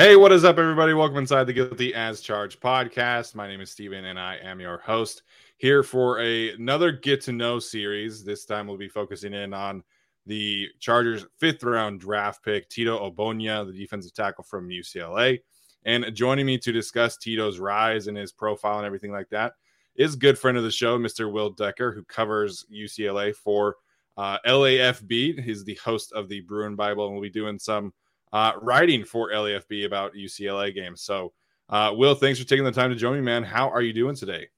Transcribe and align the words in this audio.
Hey, 0.00 0.14
what 0.14 0.30
is 0.30 0.44
up, 0.44 0.58
everybody? 0.58 0.94
Welcome 0.94 1.16
inside 1.16 1.42
the 1.48 1.52
Guilty 1.52 1.92
as 1.92 2.20
Charged 2.20 2.60
podcast. 2.60 3.34
My 3.34 3.48
name 3.48 3.60
is 3.60 3.72
Steven, 3.72 4.04
and 4.04 4.16
I 4.16 4.36
am 4.36 4.60
your 4.60 4.78
host 4.78 5.24
here 5.56 5.82
for 5.82 6.20
a, 6.20 6.50
another 6.50 6.92
get 6.92 7.20
to 7.22 7.32
know 7.32 7.58
series. 7.58 8.22
This 8.22 8.44
time, 8.44 8.68
we'll 8.68 8.76
be 8.76 8.88
focusing 8.88 9.34
in 9.34 9.52
on 9.52 9.82
the 10.24 10.68
Chargers' 10.78 11.26
fifth 11.40 11.64
round 11.64 11.98
draft 11.98 12.44
pick, 12.44 12.68
Tito 12.68 13.10
Ogbonnia, 13.10 13.66
the 13.66 13.76
defensive 13.76 14.14
tackle 14.14 14.44
from 14.44 14.68
UCLA. 14.68 15.40
And 15.84 16.14
joining 16.14 16.46
me 16.46 16.58
to 16.58 16.70
discuss 16.70 17.16
Tito's 17.16 17.58
rise 17.58 18.06
and 18.06 18.16
his 18.16 18.30
profile 18.30 18.76
and 18.76 18.86
everything 18.86 19.10
like 19.10 19.30
that 19.30 19.54
is 19.96 20.14
good 20.14 20.38
friend 20.38 20.56
of 20.56 20.62
the 20.62 20.70
show, 20.70 20.96
Mr. 20.96 21.28
Will 21.32 21.50
Decker, 21.50 21.90
who 21.90 22.04
covers 22.04 22.64
UCLA 22.72 23.34
for 23.34 23.74
uh, 24.16 24.38
LAFB. 24.46 25.42
He's 25.42 25.64
the 25.64 25.74
host 25.74 26.12
of 26.12 26.28
the 26.28 26.40
Bruin 26.42 26.76
Bible, 26.76 27.06
and 27.06 27.14
we'll 27.14 27.22
be 27.22 27.30
doing 27.30 27.58
some 27.58 27.92
uh, 28.32 28.52
writing 28.60 29.04
for 29.04 29.30
LAFB 29.30 29.86
about 29.86 30.14
UCLA 30.14 30.74
games. 30.74 31.02
So, 31.02 31.32
uh, 31.68 31.92
Will, 31.94 32.14
thanks 32.14 32.38
for 32.38 32.46
taking 32.46 32.64
the 32.64 32.72
time 32.72 32.90
to 32.90 32.96
join 32.96 33.14
me, 33.14 33.20
man. 33.20 33.42
How 33.42 33.68
are 33.70 33.82
you 33.82 33.92
doing 33.92 34.14
today? 34.14 34.48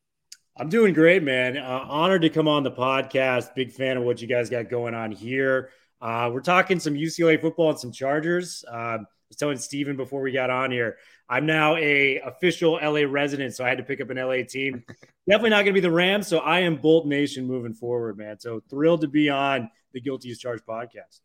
I'm 0.57 0.69
doing 0.69 0.93
great, 0.93 1.23
man. 1.23 1.57
Uh, 1.57 1.87
honored 1.89 2.23
to 2.23 2.29
come 2.29 2.47
on 2.47 2.63
the 2.63 2.71
podcast. 2.71 3.55
Big 3.55 3.73
fan 3.73 3.97
of 3.97 4.03
what 4.03 4.21
you 4.21 4.29
guys 4.29 4.51
got 4.51 4.69
going 4.69 4.95
on 4.95 5.11
here. 5.11 5.71
Uh, 6.01 6.31
we're 6.33 6.41
talking 6.41 6.81
some 6.81 6.95
UCLA 6.95 7.41
football 7.41 7.71
and 7.71 7.79
some 7.79 7.93
Chargers. 7.93 8.65
Uh, 8.71 8.75
I 8.75 8.99
was 9.29 9.37
telling 9.37 9.59
Steven 9.59 9.97
before 9.97 10.21
we 10.21 10.33
got 10.33 10.51
on 10.51 10.71
here. 10.71 10.97
I'm 11.29 11.47
now 11.47 11.77
a 11.77 12.19
official 12.21 12.73
LA 12.83 13.03
resident, 13.09 13.55
so 13.55 13.65
I 13.65 13.69
had 13.69 13.79
to 13.79 13.85
pick 13.85 14.01
up 14.01 14.11
an 14.11 14.17
LA 14.17 14.43
team. 14.49 14.85
Definitely 15.29 15.51
not 15.51 15.65
going 15.65 15.67
to 15.67 15.73
be 15.73 15.81
the 15.81 15.91
Rams, 15.91 16.27
so 16.27 16.39
I 16.39 16.61
am 16.61 16.77
Bolt 16.77 17.07
Nation 17.07 17.47
moving 17.47 17.75
forward, 17.75 18.19
man. 18.19 18.41
So 18.41 18.61
thrilled 18.69 19.03
to 19.03 19.09
be 19.09 19.31
on 19.31 19.71
the 19.93 20.01
Guilty 20.01 20.31
as 20.31 20.39
Charged 20.39 20.65
podcast. 20.67 21.21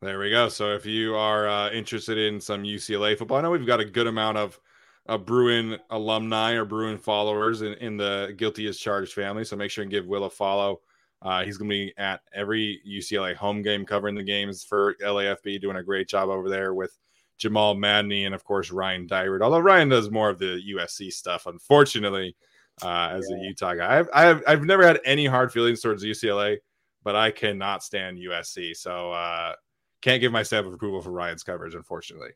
There 0.00 0.20
we 0.20 0.30
go. 0.30 0.48
So 0.48 0.74
if 0.74 0.86
you 0.86 1.16
are 1.16 1.48
uh, 1.48 1.70
interested 1.70 2.18
in 2.18 2.40
some 2.40 2.62
UCLA 2.62 3.18
football, 3.18 3.38
I 3.38 3.40
know 3.40 3.50
we've 3.50 3.66
got 3.66 3.80
a 3.80 3.84
good 3.84 4.06
amount 4.06 4.38
of 4.38 4.60
uh, 5.08 5.18
Bruin 5.18 5.76
alumni 5.90 6.52
or 6.52 6.64
Bruin 6.64 6.98
followers 6.98 7.62
in, 7.62 7.74
in 7.74 7.96
the 7.96 8.32
Guilty 8.36 8.68
as 8.68 8.78
Charged 8.78 9.12
family. 9.12 9.44
So 9.44 9.56
make 9.56 9.72
sure 9.72 9.82
and 9.82 9.90
give 9.90 10.06
Will 10.06 10.24
a 10.24 10.30
follow. 10.30 10.80
Uh, 11.20 11.42
he's 11.42 11.58
going 11.58 11.68
to 11.68 11.74
be 11.74 11.92
at 11.98 12.20
every 12.32 12.80
UCLA 12.88 13.34
home 13.34 13.60
game 13.60 13.84
covering 13.84 14.14
the 14.14 14.22
games 14.22 14.62
for 14.62 14.94
LAFB, 15.02 15.60
doing 15.60 15.78
a 15.78 15.82
great 15.82 16.08
job 16.08 16.28
over 16.28 16.48
there 16.48 16.74
with 16.74 16.96
Jamal 17.36 17.74
Madney 17.74 18.24
and, 18.24 18.36
of 18.36 18.44
course, 18.44 18.70
Ryan 18.70 19.08
Dyrud. 19.08 19.42
Although 19.42 19.58
Ryan 19.58 19.88
does 19.88 20.12
more 20.12 20.28
of 20.28 20.38
the 20.38 20.60
USC 20.76 21.12
stuff, 21.12 21.46
unfortunately, 21.46 22.36
uh, 22.82 23.08
as 23.14 23.26
yeah. 23.28 23.36
a 23.36 23.40
Utah 23.40 23.74
guy. 23.74 23.98
I've, 23.98 24.08
I've, 24.14 24.42
I've 24.46 24.64
never 24.64 24.86
had 24.86 25.00
any 25.04 25.26
hard 25.26 25.52
feelings 25.52 25.80
towards 25.80 26.04
UCLA, 26.04 26.58
but 27.02 27.16
I 27.16 27.32
cannot 27.32 27.82
stand 27.82 28.18
USC. 28.18 28.76
So, 28.76 29.10
uh, 29.10 29.54
can't 30.02 30.20
give 30.20 30.32
my 30.32 30.42
stamp 30.42 30.66
of 30.66 30.72
approval 30.72 31.02
for 31.02 31.10
Ryan's 31.10 31.42
coverage, 31.42 31.74
unfortunately. 31.74 32.30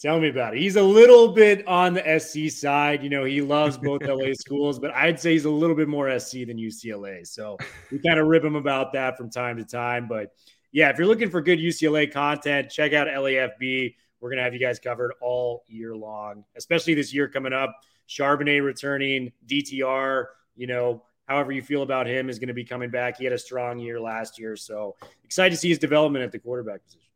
Tell 0.00 0.18
me 0.18 0.30
about 0.30 0.56
it. 0.56 0.60
He's 0.60 0.76
a 0.76 0.82
little 0.82 1.28
bit 1.28 1.66
on 1.68 1.94
the 1.94 2.18
SC 2.18 2.50
side. 2.50 3.04
You 3.04 3.10
know, 3.10 3.24
he 3.24 3.40
loves 3.40 3.78
both 3.78 4.02
LA 4.02 4.32
schools, 4.32 4.78
but 4.78 4.90
I'd 4.92 5.20
say 5.20 5.32
he's 5.32 5.44
a 5.44 5.50
little 5.50 5.76
bit 5.76 5.86
more 5.86 6.18
SC 6.18 6.46
than 6.46 6.56
UCLA. 6.56 7.26
So 7.26 7.56
we 7.90 8.00
kind 8.00 8.18
of 8.18 8.26
rip 8.26 8.42
him 8.42 8.56
about 8.56 8.92
that 8.94 9.16
from 9.16 9.30
time 9.30 9.58
to 9.58 9.64
time. 9.64 10.08
But 10.08 10.32
yeah, 10.72 10.88
if 10.88 10.98
you're 10.98 11.06
looking 11.06 11.30
for 11.30 11.40
good 11.40 11.60
UCLA 11.60 12.10
content, 12.10 12.70
check 12.70 12.94
out 12.94 13.06
LAFB. 13.06 13.94
We're 14.20 14.28
going 14.28 14.38
to 14.38 14.42
have 14.44 14.54
you 14.54 14.60
guys 14.60 14.78
covered 14.78 15.12
all 15.20 15.64
year 15.68 15.94
long, 15.94 16.44
especially 16.56 16.94
this 16.94 17.14
year 17.14 17.28
coming 17.28 17.52
up. 17.52 17.76
Charbonnet 18.08 18.64
returning, 18.64 19.32
DTR, 19.46 20.26
you 20.56 20.66
know, 20.66 21.04
however 21.26 21.52
you 21.52 21.62
feel 21.62 21.82
about 21.82 22.06
him 22.06 22.28
is 22.28 22.38
going 22.38 22.48
to 22.48 22.54
be 22.54 22.64
coming 22.64 22.90
back. 22.90 23.18
He 23.18 23.24
had 23.24 23.32
a 23.32 23.38
strong 23.38 23.78
year 23.78 24.00
last 24.00 24.38
year. 24.38 24.56
So 24.56 24.96
excited 25.24 25.50
to 25.50 25.56
see 25.56 25.68
his 25.68 25.78
development 25.78 26.24
at 26.24 26.32
the 26.32 26.38
quarterback 26.38 26.84
position. 26.84 27.08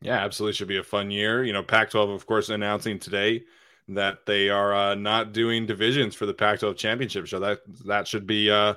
Yeah, 0.00 0.22
absolutely. 0.22 0.54
Should 0.54 0.68
be 0.68 0.76
a 0.76 0.82
fun 0.82 1.10
year. 1.10 1.44
You 1.44 1.52
know, 1.52 1.62
Pac 1.62 1.90
12, 1.90 2.10
of 2.10 2.26
course, 2.26 2.50
announcing 2.50 2.98
today 2.98 3.44
that 3.88 4.26
they 4.26 4.50
are 4.50 4.74
uh, 4.74 4.94
not 4.94 5.32
doing 5.32 5.66
divisions 5.66 6.14
for 6.14 6.26
the 6.26 6.34
Pac 6.34 6.60
12 6.60 6.76
championship. 6.76 7.28
So 7.28 7.40
that 7.40 7.60
that 7.86 8.06
should 8.06 8.26
be 8.26 8.50
uh, 8.50 8.74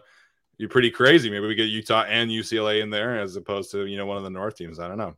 be 0.58 0.68
pretty 0.68 0.90
crazy. 0.90 1.30
Maybe 1.30 1.46
we 1.46 1.56
get 1.56 1.64
Utah 1.66 2.04
and 2.04 2.32
UCLA 2.32 2.82
in 2.82 2.90
there 2.90 3.20
as 3.20 3.36
opposed 3.36 3.72
to, 3.72 3.86
you 3.86 3.98
know, 3.98 4.06
one 4.06 4.18
of 4.18 4.24
the 4.24 4.30
North 4.30 4.56
teams. 4.56 4.80
I 4.80 4.88
don't 4.88 4.98
know. 4.98 5.16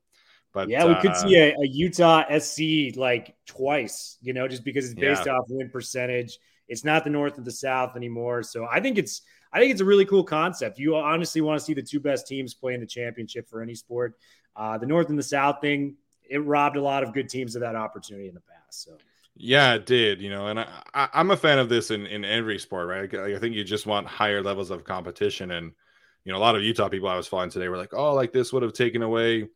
But 0.51 0.69
yeah, 0.69 0.85
we 0.85 0.93
uh, 0.93 1.01
could 1.01 1.15
see 1.15 1.35
a, 1.35 1.53
a, 1.53 1.67
Utah 1.67 2.23
SC 2.39 2.95
like 2.97 3.35
twice, 3.45 4.17
you 4.21 4.33
know, 4.33 4.47
just 4.47 4.63
because 4.63 4.85
it's 4.85 4.99
based 4.99 5.27
yeah. 5.27 5.33
off 5.33 5.45
win 5.47 5.69
percentage. 5.69 6.39
It's 6.67 6.83
not 6.83 7.03
the 7.03 7.11
North 7.11 7.37
and 7.37 7.45
the 7.45 7.51
South 7.51 7.95
anymore. 7.95 8.41
So 8.43 8.67
I 8.69 8.79
think 8.79 8.97
it's 8.97 9.21
I 9.51 9.59
think 9.59 9.71
it's 9.71 9.81
a 9.81 9.85
really 9.85 10.05
cool 10.05 10.23
concept. 10.23 10.77
You 10.79 10.95
honestly 10.95 11.41
want 11.41 11.59
to 11.59 11.65
see 11.65 11.73
the 11.73 11.81
two 11.81 11.99
best 11.99 12.27
teams 12.27 12.53
play 12.53 12.73
in 12.73 12.79
the 12.79 12.85
championship 12.85 13.49
for 13.49 13.61
any 13.61 13.75
sport. 13.75 14.15
Uh, 14.55 14.77
the 14.77 14.85
North 14.85 15.09
and 15.09 15.17
the 15.17 15.23
South 15.23 15.61
thing, 15.61 15.95
it 16.29 16.39
robbed 16.39 16.77
a 16.77 16.81
lot 16.81 17.03
of 17.03 17.13
good 17.13 17.29
teams 17.29 17.55
of 17.55 17.61
that 17.61 17.75
opportunity 17.75 18.27
in 18.27 18.35
the 18.35 18.41
past. 18.41 18.83
So. 18.83 18.97
Yeah, 19.35 19.73
it 19.73 19.85
did. 19.85 20.21
You 20.21 20.29
know, 20.29 20.47
and 20.47 20.59
I, 20.59 20.67
I, 20.93 21.09
am 21.13 21.31
a 21.31 21.37
fan 21.37 21.59
of 21.59 21.69
this 21.69 21.91
in, 21.91 22.05
in 22.05 22.25
every 22.25 22.59
sport, 22.59 22.87
right? 22.87 23.13
I, 23.13 23.35
I 23.35 23.39
think 23.39 23.55
you 23.55 23.63
just 23.63 23.87
want 23.87 24.05
higher 24.05 24.43
levels 24.43 24.69
of 24.69 24.83
competition. 24.83 25.51
And, 25.51 25.71
you 26.25 26.31
know, 26.31 26.37
a 26.37 26.41
lot 26.41 26.55
of 26.55 26.61
Utah 26.61 26.89
people 26.89 27.07
I 27.07 27.15
was 27.15 27.27
following 27.27 27.49
today 27.49 27.69
were 27.69 27.77
like, 27.77 27.93
oh, 27.93 28.13
like 28.13 28.33
this 28.33 28.53
would 28.53 28.63
have 28.63 28.73
taken 28.73 29.01
away, 29.01 29.47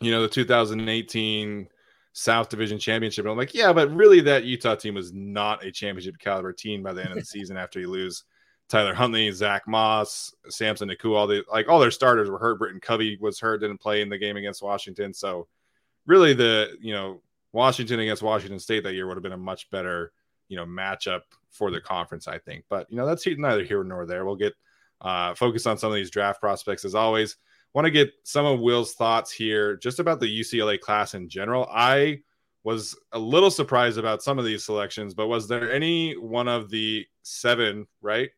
you 0.00 0.10
know, 0.10 0.22
the 0.22 0.28
2018 0.28 1.66
South 2.12 2.48
Division 2.48 2.78
championship. 2.78 3.24
And 3.24 3.32
I'm 3.32 3.38
like, 3.38 3.54
yeah, 3.54 3.72
but 3.72 3.90
really 3.90 4.20
that 4.20 4.44
Utah 4.44 4.76
team 4.76 4.94
was 4.94 5.12
not 5.12 5.64
a 5.64 5.72
championship 5.72 6.18
caliber 6.18 6.52
team 6.52 6.82
by 6.82 6.92
the 6.92 7.02
end 7.02 7.12
of 7.12 7.18
the 7.18 7.24
season 7.24 7.56
after 7.56 7.80
you 7.80 7.90
lose 7.90 8.22
Tyler 8.68 8.94
Huntley, 8.94 9.30
Zach 9.30 9.68
Moss, 9.68 10.34
Samson 10.48 10.88
Nacua, 10.88 11.16
all 11.16 11.26
the 11.26 11.44
like 11.50 11.68
all 11.68 11.78
their 11.78 11.90
starters 11.90 12.28
were 12.28 12.38
hurt. 12.38 12.58
Britton 12.58 12.80
Covey 12.80 13.16
was 13.20 13.38
hurt, 13.38 13.58
didn't 13.58 13.78
play 13.78 14.02
in 14.02 14.08
the 14.08 14.18
game 14.18 14.36
against 14.36 14.62
Washington. 14.62 15.14
So 15.14 15.46
really 16.06 16.34
the 16.34 16.76
you 16.80 16.92
know 16.92 17.20
Washington 17.52 18.00
against 18.00 18.22
Washington 18.22 18.58
State 18.58 18.82
that 18.84 18.94
year 18.94 19.06
would 19.06 19.16
have 19.16 19.22
been 19.22 19.32
a 19.32 19.36
much 19.36 19.70
better 19.70 20.12
you 20.48 20.56
know 20.56 20.64
matchup 20.64 21.22
for 21.50 21.70
the 21.70 21.80
conference, 21.80 22.26
I 22.26 22.38
think. 22.38 22.64
But 22.68 22.86
you 22.90 22.96
know 22.96 23.06
that's 23.06 23.26
neither 23.26 23.64
here 23.64 23.84
nor 23.84 24.04
there. 24.04 24.24
We'll 24.24 24.36
get 24.36 24.54
uh, 25.00 25.34
focused 25.34 25.66
on 25.66 25.78
some 25.78 25.90
of 25.90 25.96
these 25.96 26.10
draft 26.10 26.40
prospects 26.40 26.84
as 26.84 26.94
always. 26.94 27.36
Want 27.74 27.84
to 27.84 27.90
get 27.90 28.10
some 28.24 28.46
of 28.46 28.60
Will's 28.60 28.94
thoughts 28.94 29.30
here 29.30 29.76
just 29.76 29.98
about 29.98 30.18
the 30.18 30.40
UCLA 30.40 30.80
class 30.80 31.14
in 31.14 31.28
general. 31.28 31.68
I 31.70 32.20
was 32.64 32.98
a 33.12 33.18
little 33.18 33.50
surprised 33.50 33.98
about 33.98 34.22
some 34.22 34.38
of 34.38 34.44
these 34.44 34.64
selections, 34.64 35.14
but 35.14 35.28
was 35.28 35.46
there 35.46 35.70
any 35.70 36.16
one 36.16 36.48
of 36.48 36.70
the 36.70 37.06
seven 37.22 37.86
right 38.00 38.30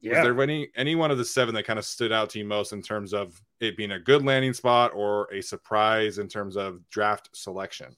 yeah. 0.00 0.12
Was 0.12 0.22
there 0.22 0.42
any 0.42 0.68
any 0.76 0.94
one 0.94 1.10
of 1.10 1.18
the 1.18 1.24
seven 1.24 1.54
that 1.54 1.64
kind 1.64 1.78
of 1.78 1.84
stood 1.84 2.12
out 2.12 2.30
to 2.30 2.38
you 2.38 2.44
most 2.44 2.72
in 2.72 2.82
terms 2.82 3.14
of 3.14 3.40
it 3.60 3.76
being 3.76 3.92
a 3.92 3.98
good 3.98 4.24
landing 4.24 4.52
spot 4.52 4.92
or 4.94 5.32
a 5.32 5.40
surprise 5.40 6.18
in 6.18 6.28
terms 6.28 6.56
of 6.56 6.80
draft 6.90 7.30
selection? 7.32 7.96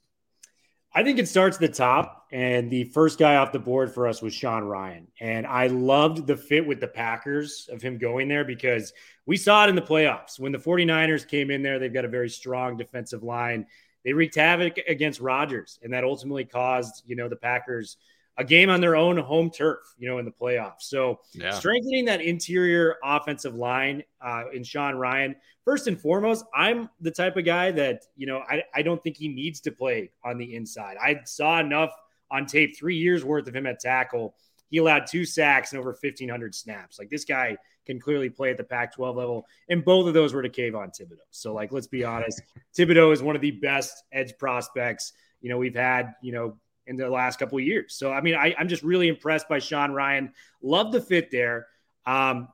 I 0.95 1.03
think 1.05 1.19
it 1.19 1.29
starts 1.29 1.56
at 1.56 1.61
the 1.61 1.69
top, 1.69 2.27
and 2.33 2.71
the 2.71 2.85
first 2.85 3.19
guy 3.19 3.37
off 3.37 3.53
the 3.53 3.59
board 3.59 3.93
for 3.93 4.09
us 4.09 4.23
was 4.23 4.33
Sean 4.33 4.62
Rhyan. 4.62 5.06
and 5.21 5.47
I 5.47 5.67
loved 5.67 6.27
the 6.27 6.37
fit 6.37 6.67
with 6.67 6.81
the 6.81 6.89
Packers 6.89 7.69
of 7.71 7.83
him 7.83 7.99
going 7.99 8.27
there 8.27 8.45
because 8.45 8.93
we 9.27 9.37
saw 9.37 9.65
it 9.65 9.69
in 9.69 9.77
the 9.77 9.83
playoffs 9.83 10.41
when 10.41 10.50
the 10.50 10.59
49ers 10.59 11.29
came 11.29 11.50
in 11.50 11.62
there. 11.62 11.79
They've 11.79 11.93
got 11.93 12.06
a 12.06 12.09
very 12.09 12.31
strong 12.31 12.79
defensive 12.79 13.23
line. 13.23 13.67
They 14.05 14.15
wreaked 14.15 14.37
havoc 14.37 14.79
against 14.89 15.21
Rodgers, 15.21 15.79
and 15.83 15.93
that 15.93 16.05
ultimately 16.05 16.47
caused, 16.47 17.03
you 17.06 17.17
know, 17.17 17.29
the 17.29 17.37
Packers 17.37 17.99
a 18.38 18.44
game 18.44 18.70
on 18.70 18.81
their 18.81 18.94
own 18.94 19.19
home 19.19 19.50
turf, 19.50 19.81
you 19.99 20.08
know, 20.08 20.19
in 20.19 20.25
the 20.25 20.31
playoffs. 20.31 20.82
So 20.82 21.20
yeah. 21.32 21.50
strengthening 21.50 22.05
that 22.05 22.20
interior 22.20 22.96
offensive 23.02 23.55
line 23.55 24.05
uh, 24.20 24.44
in 24.55 24.62
Sean 24.62 24.94
Rhyan. 24.94 25.35
first 25.64 25.88
and 25.88 26.00
foremost, 26.00 26.44
I'm 26.55 26.88
the 27.00 27.11
type 27.11 27.37
of 27.37 27.44
guy 27.44 27.73
that, 27.73 28.05
you 28.17 28.26
know, 28.26 28.38
I, 28.49 28.62
I 28.73 28.82
don't 28.82 29.02
think 29.02 29.17
he 29.17 29.29
needs 29.29 29.61
to 29.62 29.73
play 29.73 30.12
on 30.25 30.38
the 30.38 30.55
inside. 30.55 30.96
I 31.02 31.20
saw 31.25 31.58
enough 31.58 31.90
on 32.31 32.46
tape, 32.46 32.79
three 32.79 32.96
years 32.96 33.25
worth 33.25 33.49
of 33.49 33.56
him 33.56 33.67
at 33.67 33.81
tackle. 33.81 34.37
He 34.70 34.79
allowed 34.79 35.06
two 35.06 35.25
sacks 35.25 35.73
and 35.73 35.81
over 35.81 35.90
1,500 35.90 36.55
snaps. 36.55 36.99
Like 36.99 37.11
this 37.11 37.25
guy 37.25 37.56
can 37.87 37.99
clearly 37.99 38.31
play 38.31 38.50
at 38.50 38.56
the 38.56 38.64
Pac 38.64 38.94
12 38.94 39.17
level. 39.17 39.46
And 39.69 39.85
both 39.85 40.06
of 40.06 40.14
those 40.14 40.32
were 40.32 40.43
to 40.43 40.49
Kayvon 40.49 40.96
Thibodeaux. 40.96 41.17
So, 41.31 41.55
like, 41.55 41.73
let's 41.73 41.87
be 41.87 42.05
honest, 42.05 42.40
Thibodeaux 42.76 43.12
is 43.12 43.23
one 43.23 43.35
of 43.35 43.43
the 43.43 43.50
best 43.50 44.05
edge 44.12 44.37
prospects, 44.38 45.14
you 45.40 45.49
know, 45.49 45.56
we've 45.56 45.75
had, 45.75 46.14
you 46.23 46.32
know, 46.32 46.56
in 46.88 46.96
the 46.96 47.08
last 47.08 47.38
couple 47.38 47.58
of 47.58 47.64
years. 47.64 47.94
So, 47.94 48.12
I 48.12 48.20
mean, 48.20 48.35
I, 48.35 48.55
am 48.58 48.69
just 48.69 48.82
really 48.82 49.08
impressed 49.08 49.49
by 49.49 49.58
Sean 49.58 49.90
Rhyan. 49.90 50.32
Love 50.62 50.90
the 50.90 51.00
fit 51.00 51.31
there. 51.31 51.67
Um, 52.06 52.49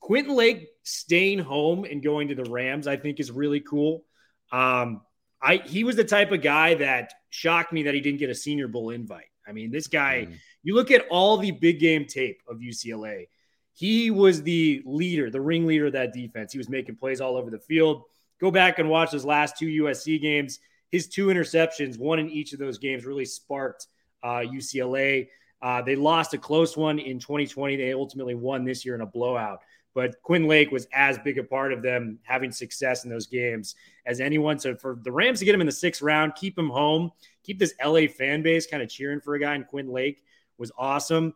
Quentin 0.00 0.34
Lake 0.34 0.68
staying 0.82 1.38
home 1.40 1.84
and 1.84 2.02
going 2.02 2.28
to 2.28 2.34
the 2.34 2.44
Rams, 2.44 2.86
I 2.86 2.96
think, 2.96 3.18
is 3.18 3.30
really 3.30 3.60
cool. 3.60 4.04
Um, 4.52 5.02
I 5.40 5.56
he 5.56 5.84
was 5.84 5.96
the 5.96 6.04
type 6.04 6.32
of 6.32 6.42
guy 6.42 6.74
that 6.74 7.12
shocked 7.30 7.72
me 7.72 7.84
that 7.84 7.94
he 7.94 8.00
didn't 8.00 8.18
get 8.18 8.30
a 8.30 8.34
Senior 8.34 8.68
Bowl 8.68 8.90
invite. 8.90 9.26
I 9.46 9.52
mean, 9.52 9.70
this 9.70 9.86
guy, 9.86 10.26
mm. 10.28 10.36
you 10.62 10.74
look 10.74 10.90
at 10.90 11.06
all 11.10 11.38
the 11.38 11.50
big 11.50 11.80
game 11.80 12.04
tape 12.06 12.42
of 12.48 12.58
UCLA. 12.58 13.28
He 13.72 14.10
was 14.10 14.42
the 14.42 14.82
leader, 14.84 15.30
the 15.30 15.40
ringleader 15.40 15.86
of 15.86 15.92
that 15.92 16.12
defense. 16.12 16.52
He 16.52 16.58
was 16.58 16.68
making 16.68 16.96
plays 16.96 17.20
all 17.20 17.36
over 17.36 17.50
the 17.50 17.60
field. 17.60 18.02
Go 18.40 18.50
back 18.50 18.78
and 18.78 18.90
watch 18.90 19.12
those 19.12 19.24
last 19.24 19.56
two 19.56 19.66
USC 19.84 20.20
games. 20.20 20.58
His 20.90 21.08
two 21.08 21.26
interceptions, 21.26 21.98
one 21.98 22.18
in 22.18 22.30
each 22.30 22.52
of 22.52 22.58
those 22.58 22.78
games, 22.78 23.04
really 23.04 23.24
sparked 23.24 23.86
uh, 24.22 24.40
UCLA. 24.40 25.28
Uh, 25.60 25.82
they 25.82 25.96
lost 25.96 26.34
a 26.34 26.38
close 26.38 26.76
one 26.76 26.98
in 26.98 27.18
2020. 27.18 27.76
They 27.76 27.92
ultimately 27.92 28.34
won 28.34 28.64
this 28.64 28.84
year 28.84 28.94
in 28.94 29.00
a 29.00 29.06
blowout. 29.06 29.60
But 29.94 30.22
Quinn 30.22 30.46
Lake 30.46 30.70
was 30.70 30.86
as 30.92 31.18
big 31.18 31.38
a 31.38 31.42
part 31.42 31.72
of 31.72 31.82
them 31.82 32.20
having 32.22 32.52
success 32.52 33.04
in 33.04 33.10
those 33.10 33.26
games 33.26 33.74
as 34.06 34.20
anyone. 34.20 34.58
So 34.58 34.76
for 34.76 34.98
the 35.02 35.10
Rams 35.10 35.40
to 35.40 35.44
get 35.44 35.54
him 35.54 35.60
in 35.60 35.66
the 35.66 35.72
sixth 35.72 36.02
round, 36.02 36.34
keep 36.36 36.56
him 36.56 36.68
home, 36.68 37.10
keep 37.42 37.58
this 37.58 37.74
LA 37.84 38.02
fan 38.06 38.42
base 38.42 38.66
kind 38.66 38.82
of 38.82 38.88
cheering 38.88 39.20
for 39.20 39.34
a 39.34 39.40
guy 39.40 39.54
in 39.56 39.64
Quinn 39.64 39.90
Lake 39.90 40.22
was 40.58 40.70
awesome. 40.78 41.34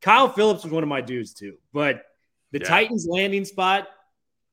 Kyle 0.00 0.28
Phillips 0.28 0.64
was 0.64 0.72
one 0.72 0.82
of 0.82 0.88
my 0.88 1.00
dudes 1.00 1.32
too, 1.32 1.56
but 1.72 2.04
the 2.52 2.58
yeah. 2.60 2.68
Titans 2.68 3.06
landing 3.08 3.44
spot, 3.44 3.88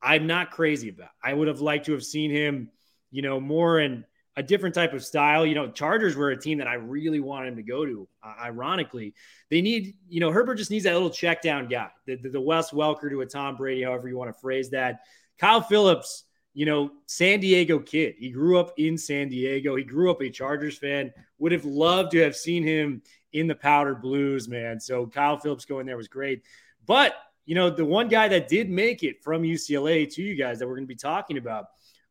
I'm 0.02 0.26
not 0.26 0.50
crazy 0.50 0.88
about. 0.88 1.10
I 1.22 1.34
would 1.34 1.48
have 1.48 1.60
liked 1.60 1.86
to 1.86 1.92
have 1.92 2.02
seen 2.02 2.30
him, 2.30 2.70
you 3.10 3.22
know, 3.22 3.38
more 3.38 3.78
in 3.78 4.04
a 4.36 4.42
different 4.42 4.74
type 4.74 4.92
of 4.92 5.04
style. 5.04 5.44
You 5.44 5.54
know, 5.54 5.70
Chargers 5.70 6.16
were 6.16 6.30
a 6.30 6.36
team 6.36 6.58
that 6.58 6.66
I 6.66 6.74
really 6.74 7.20
wanted 7.20 7.48
him 7.48 7.56
to 7.56 7.62
go 7.62 7.84
to. 7.84 8.08
Uh, 8.22 8.34
ironically, 8.40 9.14
they 9.50 9.60
need, 9.60 9.94
you 10.08 10.20
know, 10.20 10.30
Herbert 10.30 10.56
just 10.56 10.70
needs 10.70 10.84
that 10.84 10.94
little 10.94 11.10
check 11.10 11.42
down 11.42 11.68
guy, 11.68 11.90
the, 12.06 12.16
the, 12.16 12.30
the 12.30 12.40
Wes 12.40 12.70
Welker 12.70 13.10
to 13.10 13.20
a 13.20 13.26
Tom 13.26 13.56
Brady, 13.56 13.82
however 13.82 14.08
you 14.08 14.16
want 14.16 14.34
to 14.34 14.40
phrase 14.40 14.70
that. 14.70 15.00
Kyle 15.38 15.60
Phillips, 15.60 16.24
you 16.54 16.66
know, 16.66 16.90
San 17.06 17.40
Diego 17.40 17.78
kid. 17.78 18.14
He 18.18 18.30
grew 18.30 18.58
up 18.58 18.72
in 18.76 18.96
San 18.96 19.28
Diego. 19.28 19.76
He 19.76 19.84
grew 19.84 20.10
up 20.10 20.22
a 20.22 20.30
Chargers 20.30 20.78
fan. 20.78 21.12
Would 21.38 21.52
have 21.52 21.64
loved 21.64 22.12
to 22.12 22.22
have 22.22 22.36
seen 22.36 22.62
him 22.62 23.02
in 23.32 23.46
the 23.46 23.54
powder 23.54 23.94
blues, 23.94 24.48
man. 24.48 24.78
So 24.78 25.06
Kyle 25.06 25.38
Phillips 25.38 25.64
going 25.64 25.86
there 25.86 25.96
was 25.96 26.08
great. 26.08 26.42
But, 26.86 27.14
you 27.46 27.54
know, 27.54 27.70
the 27.70 27.84
one 27.84 28.08
guy 28.08 28.28
that 28.28 28.48
did 28.48 28.70
make 28.70 29.02
it 29.02 29.22
from 29.22 29.42
UCLA 29.42 30.12
to 30.14 30.22
you 30.22 30.34
guys 30.36 30.58
that 30.58 30.66
we're 30.66 30.76
going 30.76 30.84
to 30.84 30.94
be 30.94 30.94
talking 30.94 31.38
about, 31.38 31.66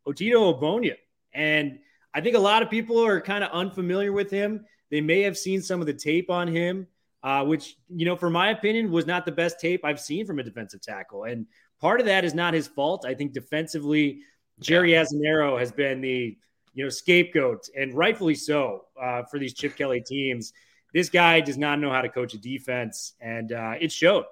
Otito 0.08 0.60
Ogbonnia. 0.60 0.96
And 1.34 1.80
I 2.14 2.22
think 2.22 2.36
a 2.36 2.40
lot 2.40 2.62
of 2.62 2.70
people 2.70 3.04
are 3.04 3.22
kind 3.22 3.44
of 3.44 3.52
unfamiliar 3.52 4.12
with 4.12 4.30
him. 4.30 4.66
They 4.90 5.02
may 5.02 5.22
have 5.22 5.38
seen 5.38 5.62
some 5.62 5.80
of 5.80 5.88
the 5.88 5.94
tape 5.94 6.30
on 6.30 6.48
him, 6.48 6.88
uh, 7.24 7.46
which, 7.46 7.78
you 7.90 8.06
know, 8.06 8.16
for 8.16 8.30
my 8.30 8.50
opinion, 8.50 8.92
was 8.92 9.06
not 9.06 9.26
the 9.26 9.32
best 9.32 9.60
tape 9.60 9.86
I've 9.86 10.00
seen 10.00 10.26
from 10.26 10.40
a 10.40 10.44
defensive 10.44 10.82
tackle. 10.82 11.24
And 11.24 11.46
part 11.80 12.00
of 12.00 12.06
that 12.08 12.26
is 12.26 12.34
not 12.34 12.54
his 12.54 12.68
fault. 12.68 13.06
I 13.06 13.14
think 13.14 13.32
defensively, 13.32 14.22
Jerry 14.60 14.92
Azzinaro 14.92 15.58
has 15.58 15.72
been 15.72 16.02
the, 16.02 16.38
you 16.74 16.84
know, 16.84 16.90
scapegoat, 16.90 17.70
and 17.78 17.94
rightfully 17.94 18.36
so, 18.36 18.86
uh, 19.02 19.24
for 19.24 19.40
these 19.40 19.54
Chip 19.54 19.76
Kelly 19.76 20.02
teams 20.02 20.54
this 20.94 21.10
guy 21.10 21.40
does 21.40 21.58
not 21.58 21.80
know 21.80 21.90
how 21.90 22.02
to 22.02 22.10
coach 22.10 22.34
a 22.34 22.38
defense, 22.38 23.14
and 23.22 23.52
uh, 23.52 23.76
it 23.80 23.92
showed 23.92 24.26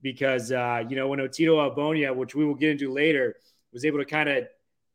because 0.00 0.52
uh, 0.52 0.82
you 0.88 0.96
know 0.96 1.08
when 1.08 1.18
Otito 1.18 1.56
Ogbonnia, 1.56 2.14
which 2.14 2.34
we 2.34 2.44
will 2.44 2.54
get 2.54 2.70
into 2.70 2.92
later, 2.92 3.36
was 3.72 3.84
able 3.84 3.98
to 3.98 4.04
kind 4.04 4.28
of 4.28 4.44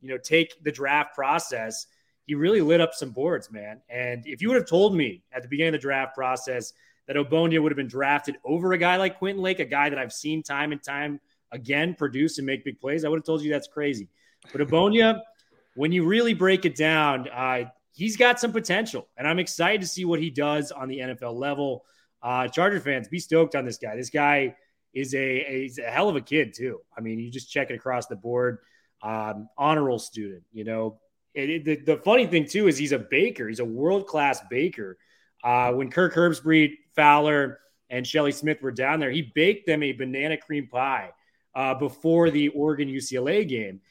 you 0.01 0.09
know 0.09 0.17
take 0.17 0.61
the 0.63 0.71
draft 0.71 1.15
process. 1.15 1.87
He 2.25 2.35
really 2.35 2.61
lit 2.61 2.81
up 2.81 2.93
some 2.93 3.11
boards, 3.11 3.51
man. 3.51 3.81
And 3.89 4.25
if 4.25 4.41
you 4.41 4.47
would 4.49 4.57
have 4.57 4.67
told 4.67 4.95
me 4.95 5.23
at 5.31 5.41
the 5.41 5.47
beginning 5.47 5.75
of 5.75 5.81
the 5.81 5.85
draft 5.85 6.15
process 6.15 6.73
that 7.07 7.15
Ogbonnia 7.15 7.61
would 7.61 7.71
have 7.71 7.77
been 7.77 7.87
drafted 7.87 8.37
over 8.45 8.73
a 8.73 8.77
guy 8.77 8.97
like 8.97 9.17
Quentin 9.17 9.41
Lake, 9.41 9.59
a 9.59 9.65
guy 9.65 9.89
that 9.89 9.99
I've 9.99 10.13
seen 10.13 10.41
time 10.41 10.71
and 10.71 10.81
time 10.81 11.19
again 11.51 11.95
produce 11.95 12.37
and 12.37 12.47
make 12.47 12.63
big 12.63 12.79
plays, 12.79 13.03
I 13.03 13.09
would 13.09 13.17
have 13.17 13.25
told 13.25 13.41
you 13.41 13.51
that's 13.51 13.67
crazy. 13.67 14.09
But 14.51 14.61
Ogbonnia, 14.61 15.21
when 15.75 15.91
you 15.91 16.05
really 16.05 16.33
break 16.33 16.65
it 16.65 16.75
down, 16.75 17.27
uh, 17.29 17.65
he's 17.91 18.17
got 18.17 18.39
some 18.39 18.51
potential, 18.51 19.07
and 19.17 19.27
I'm 19.27 19.39
excited 19.39 19.81
to 19.81 19.87
see 19.87 20.05
what 20.05 20.19
he 20.19 20.29
does 20.29 20.71
on 20.71 20.87
the 20.87 20.99
NFL 20.99 21.35
level. 21.35 21.85
Uh, 22.21 22.47
Charger 22.47 22.79
fans, 22.79 23.07
be 23.07 23.19
stoked 23.19 23.55
on 23.55 23.65
this 23.65 23.77
guy. 23.77 23.95
This 23.95 24.09
guy 24.09 24.55
is 24.93 25.13
a, 25.13 25.61
he's 25.61 25.77
a 25.77 25.89
hell 25.89 26.09
of 26.09 26.15
a 26.15 26.21
kid 26.21 26.53
too. 26.53 26.79
I 26.97 27.01
mean, 27.01 27.19
you 27.19 27.29
just 27.29 27.51
check 27.51 27.69
it 27.69 27.75
across 27.75 28.07
the 28.07 28.15
board. 28.15 28.59
Um, 29.01 29.49
honor 29.57 29.83
roll 29.83 29.99
student, 29.99 30.43
you 30.53 30.63
know. 30.63 30.99
It, 31.33 31.65
the, 31.65 31.75
the, 31.77 31.97
funny 31.97 32.27
thing 32.27 32.45
too 32.45 32.67
is 32.67 32.77
he's 32.77 32.91
a 32.91 32.99
baker. 32.99 33.47
He's 33.47 33.59
a 33.59 33.65
world 33.65 34.05
class 34.07 34.41
baker. 34.49 34.97
Uh, 35.43 35.73
when 35.73 35.89
Kirk 35.89 36.13
Herbstreit, 36.13 36.73
Fowler, 36.95 37.59
and 37.89 38.05
Shelley 38.05 38.31
Smith 38.31 38.61
were 38.61 38.71
down 38.71 38.99
there, 38.99 39.11
he 39.11 39.21
baked 39.33 39.65
them 39.65 39.83
a 39.83 39.91
banana 39.91 40.37
cream 40.37 40.67
pie 40.67 41.11
uh, 41.55 41.73
before 41.75 42.29
the 42.29 42.49
Oregon 42.49 42.87
UCLA 42.87 43.47
game, 43.47 43.81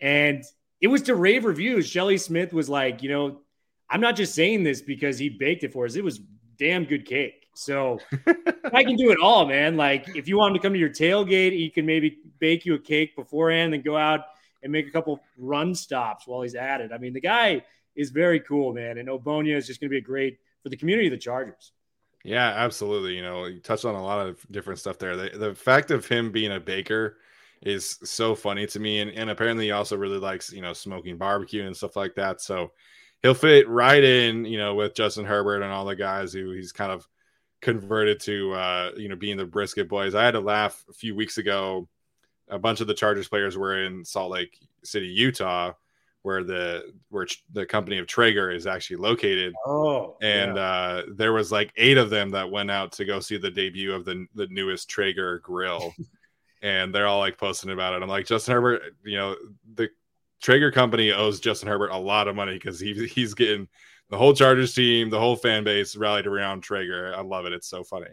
and 0.00 0.44
it 0.80 0.88
was 0.88 1.02
to 1.02 1.14
rave 1.14 1.44
reviews. 1.44 1.88
Shelley 1.88 2.18
Smith 2.18 2.52
was 2.52 2.68
like, 2.68 3.02
you 3.02 3.08
know, 3.08 3.40
I'm 3.90 4.00
not 4.00 4.16
just 4.16 4.34
saying 4.34 4.64
this 4.64 4.82
because 4.82 5.18
he 5.18 5.28
baked 5.28 5.64
it 5.64 5.72
for 5.72 5.86
us. 5.86 5.96
It 5.96 6.04
was 6.04 6.20
damn 6.58 6.84
good 6.84 7.06
cake. 7.06 7.46
So 7.54 7.98
I 8.72 8.84
can 8.84 8.96
do 8.96 9.10
it 9.10 9.18
all, 9.20 9.46
man. 9.46 9.76
Like 9.76 10.08
if 10.14 10.28
you 10.28 10.36
want 10.36 10.52
him 10.54 10.60
to 10.60 10.66
come 10.66 10.72
to 10.72 10.78
your 10.78 10.90
tailgate, 10.90 11.52
he 11.52 11.70
can 11.70 11.86
maybe 11.86 12.18
bake 12.38 12.64
you 12.64 12.74
a 12.74 12.78
cake 12.78 13.16
beforehand, 13.16 13.72
then 13.72 13.82
go 13.82 13.96
out 13.96 14.20
and 14.62 14.72
make 14.72 14.88
a 14.88 14.90
couple 14.90 15.20
run 15.36 15.74
stops 15.74 16.26
while 16.26 16.42
he's 16.42 16.54
at 16.54 16.80
it. 16.80 16.90
I 16.92 16.98
mean, 16.98 17.12
the 17.12 17.20
guy 17.20 17.62
is 17.94 18.10
very 18.10 18.40
cool, 18.40 18.72
man. 18.72 18.98
And 18.98 19.08
Ogbonnia 19.08 19.56
is 19.56 19.66
just 19.66 19.80
going 19.80 19.88
to 19.88 19.94
be 19.94 19.98
a 19.98 20.00
great 20.02 20.38
for 20.62 20.68
the 20.68 20.76
community 20.76 21.08
of 21.08 21.12
the 21.12 21.18
Chargers. 21.18 21.72
Yeah, 22.24 22.48
absolutely. 22.48 23.14
You 23.14 23.22
know, 23.22 23.46
you 23.46 23.60
touched 23.60 23.84
on 23.84 23.94
a 23.94 24.02
lot 24.02 24.26
of 24.26 24.44
different 24.50 24.80
stuff 24.80 24.98
there. 24.98 25.16
The, 25.16 25.38
the 25.38 25.54
fact 25.54 25.90
of 25.90 26.06
him 26.06 26.32
being 26.32 26.52
a 26.52 26.60
baker 26.60 27.18
is 27.62 27.98
so 28.04 28.34
funny 28.34 28.66
to 28.68 28.80
me. 28.80 29.00
And, 29.00 29.10
and 29.10 29.30
apparently 29.30 29.66
he 29.66 29.70
also 29.70 29.96
really 29.96 30.18
likes, 30.18 30.52
you 30.52 30.62
know, 30.62 30.72
smoking 30.72 31.16
barbecue 31.16 31.66
and 31.66 31.76
stuff 31.76 31.96
like 31.96 32.14
that. 32.16 32.40
So 32.40 32.72
he'll 33.22 33.34
fit 33.34 33.68
right 33.68 34.02
in, 34.02 34.44
you 34.44 34.58
know, 34.58 34.74
with 34.74 34.94
Justin 34.94 35.24
Herbert 35.24 35.62
and 35.62 35.72
all 35.72 35.84
the 35.84 35.96
guys 35.96 36.32
who 36.32 36.50
he's 36.50 36.72
kind 36.72 36.92
of 36.92 37.06
converted 37.60 38.20
to, 38.20 38.52
uh, 38.52 38.90
you 38.96 39.08
know, 39.08 39.16
being 39.16 39.36
the 39.36 39.44
brisket 39.44 39.88
boys. 39.88 40.14
I 40.14 40.24
had 40.24 40.32
to 40.32 40.40
laugh 40.40 40.84
a 40.88 40.92
few 40.92 41.14
weeks 41.14 41.38
ago. 41.38 41.88
A 42.50 42.58
bunch 42.58 42.80
of 42.80 42.86
the 42.86 42.94
Chargers 42.94 43.28
players 43.28 43.56
were 43.56 43.84
in 43.84 44.04
Salt 44.04 44.30
Lake 44.30 44.58
City, 44.84 45.06
Utah, 45.06 45.72
where 46.22 46.42
the 46.44 46.92
where 47.10 47.26
the 47.52 47.66
company 47.66 47.98
of 47.98 48.06
Traeger 48.06 48.50
is 48.50 48.66
actually 48.66 48.96
located. 48.96 49.54
Oh, 49.66 50.16
and 50.20 50.56
yeah. 50.56 50.62
uh, 50.62 51.02
there 51.14 51.32
was 51.32 51.52
like 51.52 51.72
eight 51.76 51.98
of 51.98 52.10
them 52.10 52.30
that 52.30 52.50
went 52.50 52.70
out 52.70 52.92
to 52.92 53.04
go 53.04 53.20
see 53.20 53.38
the 53.38 53.50
debut 53.50 53.92
of 53.92 54.04
the 54.04 54.26
the 54.34 54.46
newest 54.48 54.88
Traeger 54.88 55.38
grill. 55.40 55.94
and 56.62 56.94
they're 56.94 57.06
all 57.06 57.18
like 57.18 57.38
posting 57.38 57.70
about 57.70 57.94
it. 57.94 58.02
I'm 58.02 58.08
like, 58.08 58.26
Justin 58.26 58.54
Herbert, 58.54 58.82
you 59.04 59.16
know, 59.16 59.36
the 59.74 59.88
Traeger 60.40 60.70
company 60.70 61.12
owes 61.12 61.40
Justin 61.40 61.68
Herbert 61.68 61.90
a 61.90 61.98
lot 61.98 62.28
of 62.28 62.36
money 62.36 62.54
because 62.54 62.80
he, 62.80 63.06
he's 63.06 63.34
getting 63.34 63.68
the 64.10 64.16
whole 64.16 64.34
Chargers 64.34 64.74
team, 64.74 65.10
the 65.10 65.18
whole 65.18 65.36
fan 65.36 65.64
base 65.64 65.96
rallied 65.96 66.26
around 66.26 66.62
Traeger. 66.62 67.14
I 67.16 67.22
love 67.22 67.46
it. 67.46 67.52
It's 67.52 67.68
so 67.68 67.84
funny. 67.84 68.10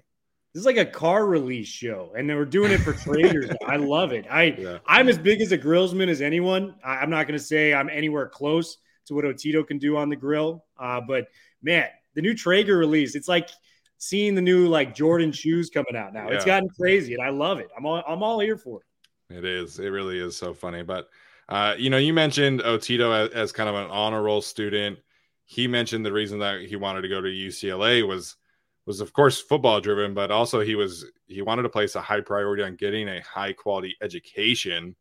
This 0.55 0.62
is 0.62 0.65
like 0.65 0.77
a 0.77 0.85
car 0.85 1.25
release 1.25 1.67
show, 1.67 2.13
and 2.17 2.29
they 2.29 2.33
were 2.33 2.45
doing 2.45 2.71
it 2.71 2.77
for 2.77 2.93
traders. 2.93 3.50
I 3.67 3.75
love 3.75 4.13
it. 4.13 4.25
I 4.31 4.55
yeah. 4.57 4.77
I'm 4.88 5.09
as 5.09 5.17
big 5.17 5.41
as 5.41 5.51
a 5.51 5.57
grillsman 5.57 6.07
as 6.07 6.21
anyone. 6.21 6.75
I, 6.81 7.03
am 7.03 7.09
not 7.09 7.27
going 7.27 7.38
to 7.38 7.45
say 7.45 7.74
I'm 7.74 7.89
anywhere 7.89 8.29
close 8.29 8.77
to 9.07 9.15
what 9.15 9.25
Otito 9.25 9.67
can 9.67 9.79
do 9.79 9.97
on 9.97 10.07
the 10.07 10.15
grill, 10.15 10.63
uh, 10.79 11.01
but 11.05 11.27
man, 11.62 11.88
the 12.13 12.21
new 12.21 12.33
Traeger 12.33 12.77
release, 12.77 13.15
it's 13.15 13.27
like 13.27 13.50
seeing 13.97 14.33
the 14.33 14.41
new 14.41 14.69
like 14.69 14.95
Jordan 14.95 15.33
shoes 15.33 15.69
coming 15.69 15.97
out 15.97 16.13
now. 16.13 16.29
Yeah. 16.29 16.35
It's 16.35 16.45
gotten 16.45 16.69
crazy, 16.69 17.15
and 17.15 17.21
I 17.21 17.31
love 17.31 17.59
it. 17.59 17.67
I'm 17.77 17.85
all 17.85 18.01
I'm 18.07 18.24
all 18.24 18.39
here 18.39 18.57
for 18.57 18.79
it. 18.79 19.35
It 19.35 19.43
is. 19.43 19.79
It 19.79 19.89
really 19.89 20.19
is 20.19 20.38
so 20.38 20.53
funny, 20.53 20.83
but 20.83 21.09
uh, 21.50 21.75
you 21.77 21.89
know, 21.89 21.97
you 21.97 22.13
mentioned 22.13 22.62
Otito 22.62 23.25
as, 23.25 23.31
as, 23.31 23.51
kind 23.51 23.67
of 23.67 23.75
an 23.75 23.91
honor 23.91 24.24
roll 24.24 24.41
student. 24.41 25.00
He 25.43 25.67
mentioned 25.67 26.05
the 26.05 26.13
reason 26.13 26.39
that 26.39 26.62
he 26.62 26.77
wanted 26.77 27.01
to 27.01 27.09
go 27.09 27.19
to 27.19 27.27
UCLA 27.27 28.07
was 28.07 28.38
was 28.86 29.01
of 29.01 29.13
course 29.13 29.42
football 29.42 29.82
driven, 29.82 30.13
but 30.13 30.32
also 30.32 30.62
he 30.62 30.75
was 30.75 31.06
he 31.27 31.42
wanted 31.42 31.63
to 31.63 31.70
place 31.70 31.96
a 31.96 32.01
high 32.01 32.22
priority 32.22 32.63
on 32.63 32.75
getting 32.75 33.08
a 33.08 33.22
high 33.22 33.54
quality 33.54 33.96
education. 34.01 34.96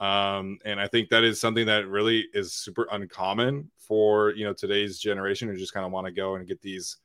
Um, 0.00 0.58
and 0.64 0.80
I 0.80 0.88
think 0.88 1.10
that 1.10 1.24
is 1.24 1.40
something 1.40 1.66
that 1.66 1.86
really 1.86 2.26
is 2.32 2.54
super 2.54 2.88
uncommon 2.90 3.70
for 3.76 4.30
you 4.32 4.44
know 4.44 4.52
today's 4.52 4.98
generation 4.98 5.48
who 5.48 5.56
just 5.56 5.74
kind 5.74 5.86
of 5.86 5.92
want 5.92 6.06
to 6.06 6.12
go 6.12 6.36
and 6.36 6.46
get 6.46 6.60
these 6.62 6.96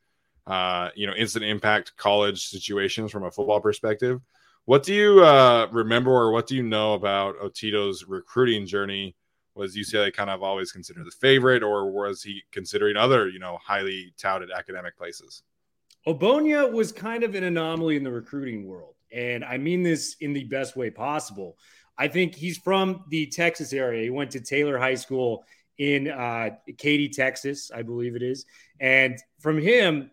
uh, 0.48 0.90
you 0.96 1.06
know 1.06 1.14
instant 1.14 1.46
impact 1.46 1.96
college 1.98 2.48
situations 2.48 3.12
from 3.12 3.24
a 3.24 3.32
football 3.32 3.60
perspective. 3.60 4.22
What 4.66 4.82
do 4.82 4.96
you 4.96 5.24
uh, 5.24 5.68
remember 5.72 6.12
or 6.12 6.32
what 6.32 6.48
do 6.48 6.56
you 6.56 6.64
know 6.64 6.96
about 6.96 7.40
Otito's 7.40 8.06
recruiting 8.08 8.66
journey? 8.66 9.16
Was 9.54 9.78
UCLA 9.78 10.12
kind 10.12 10.30
of 10.30 10.42
always 10.42 10.72
considered 10.72 11.06
the 11.06 11.12
favorite, 11.12 11.64
or 11.64 11.92
was 11.92 12.24
he 12.24 12.42
considering 12.52 12.98
other 12.98 13.30
you 13.30 13.40
know 13.40 13.60
highly 13.64 14.14
touted 14.18 14.50
academic 14.52 14.98
places? 14.98 15.44
Ogbonnia 16.08 16.72
was 16.72 16.92
kind 16.92 17.24
of 17.24 17.36
an 17.36 17.44
anomaly 17.44 17.96
in 17.96 18.04
the 18.04 18.12
recruiting 18.12 18.68
world. 18.68 18.96
And 19.12 19.44
I 19.44 19.58
mean 19.58 19.82
this 19.82 20.18
in 20.22 20.34
the 20.34 20.44
best 20.44 20.76
way 20.76 20.90
possible. 20.90 21.58
I 21.98 22.08
think 22.08 22.36
he's 22.36 22.58
from 22.58 23.06
the 23.10 23.28
Texas 23.28 23.74
area. 23.74 24.04
He 24.04 24.10
went 24.10 24.32
to 24.32 24.40
Taylor 24.40 24.78
High 24.78 24.96
School 24.96 25.46
in 25.78 26.10
uh, 26.10 26.52
Katy, 26.78 27.10
Texas, 27.10 27.72
I 27.74 27.82
believe 27.82 28.16
it 28.16 28.22
is. 28.22 28.46
And 28.80 29.18
from 29.40 29.60
him, 29.60 30.12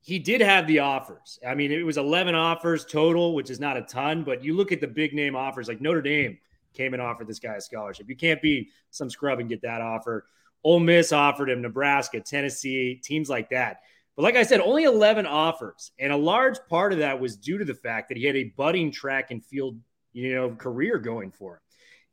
he 0.00 0.18
did 0.20 0.40
have 0.40 0.66
the 0.68 0.78
offers. 0.78 1.38
I 1.46 1.54
mean, 1.54 1.72
it 1.72 1.84
was 1.84 1.96
11 1.96 2.34
offers 2.34 2.84
total, 2.84 3.34
which 3.34 3.50
is 3.50 3.58
not 3.58 3.76
a 3.76 3.82
ton, 3.82 4.22
but 4.22 4.44
you 4.44 4.54
look 4.54 4.70
at 4.70 4.80
the 4.80 4.86
big 4.86 5.12
name 5.12 5.34
offers 5.34 5.66
like 5.68 5.80
Notre 5.80 6.02
Dame 6.02 6.38
came 6.74 6.92
and 6.92 7.02
offered 7.02 7.26
this 7.26 7.40
guy 7.40 7.54
a 7.54 7.60
scholarship. 7.60 8.08
You 8.08 8.16
can't 8.16 8.40
be 8.40 8.68
some 8.90 9.10
scrub 9.10 9.40
and 9.40 9.48
get 9.48 9.62
that 9.62 9.80
offer. 9.80 10.26
Ole 10.62 10.80
Miss 10.80 11.12
offered 11.12 11.50
him, 11.50 11.62
Nebraska, 11.62 12.20
Tennessee, 12.20 13.00
teams 13.02 13.28
like 13.28 13.50
that. 13.50 13.80
But 14.16 14.22
like 14.22 14.36
I 14.36 14.44
said, 14.44 14.60
only 14.60 14.84
11 14.84 15.26
offers. 15.26 15.92
And 15.98 16.10
a 16.10 16.16
large 16.16 16.56
part 16.68 16.92
of 16.92 17.00
that 17.00 17.20
was 17.20 17.36
due 17.36 17.58
to 17.58 17.64
the 17.64 17.74
fact 17.74 18.08
that 18.08 18.16
he 18.16 18.24
had 18.24 18.36
a 18.36 18.52
budding 18.56 18.90
track 18.90 19.30
and 19.30 19.44
field, 19.44 19.78
you 20.14 20.34
know, 20.34 20.50
career 20.50 20.98
going 20.98 21.30
for 21.30 21.54
him. 21.54 21.60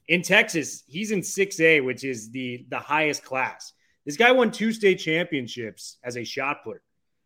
In 0.10 0.22
Texas, 0.22 0.84
he's 0.86 1.12
in 1.12 1.22
6A, 1.22 1.84
which 1.86 2.04
is 2.04 2.30
the 2.30 2.66
the 2.70 2.80
highest 2.80 3.24
class. 3.24 3.72
This 4.06 4.18
guy 4.18 4.34
won 4.34 4.52
two 4.52 4.74
state 4.74 4.96
championships 4.96 5.98
as 6.04 6.18
a 6.18 6.26
shot 6.26 6.58
putter. 6.66 6.82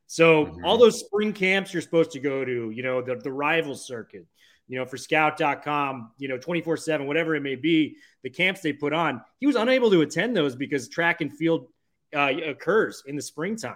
So 0.06 0.46
mm-hmm. 0.46 0.64
all 0.64 0.78
those 0.78 1.00
spring 1.00 1.34
camps 1.34 1.74
you're 1.74 1.82
supposed 1.82 2.12
to 2.12 2.20
go 2.20 2.46
to, 2.46 2.70
you 2.70 2.84
know, 2.84 3.02
the, 3.02 3.16
the 3.16 3.32
rival 3.32 3.74
circuit, 3.74 4.28
you 4.68 4.78
know, 4.78 4.86
for 4.86 4.96
scout.com, 4.96 6.12
you 6.20 6.28
know, 6.28 6.38
24 6.38 6.78
seven, 6.78 7.08
whatever 7.08 7.36
it 7.36 7.42
may 7.42 7.56
be, 7.56 7.98
the 8.22 8.30
camps 8.30 8.62
they 8.62 8.74
put 8.74 8.94
on, 8.94 9.22
he 9.40 9.48
was 9.48 9.56
unable 9.56 9.90
to 9.90 10.02
attend 10.02 10.38
those 10.38 10.56
because 10.56 10.88
track 10.88 11.22
and 11.22 11.36
field 11.36 11.68
uh, 12.16 12.32
occurs 12.46 13.02
in 13.08 13.16
the 13.16 13.22
springtime. 13.24 13.76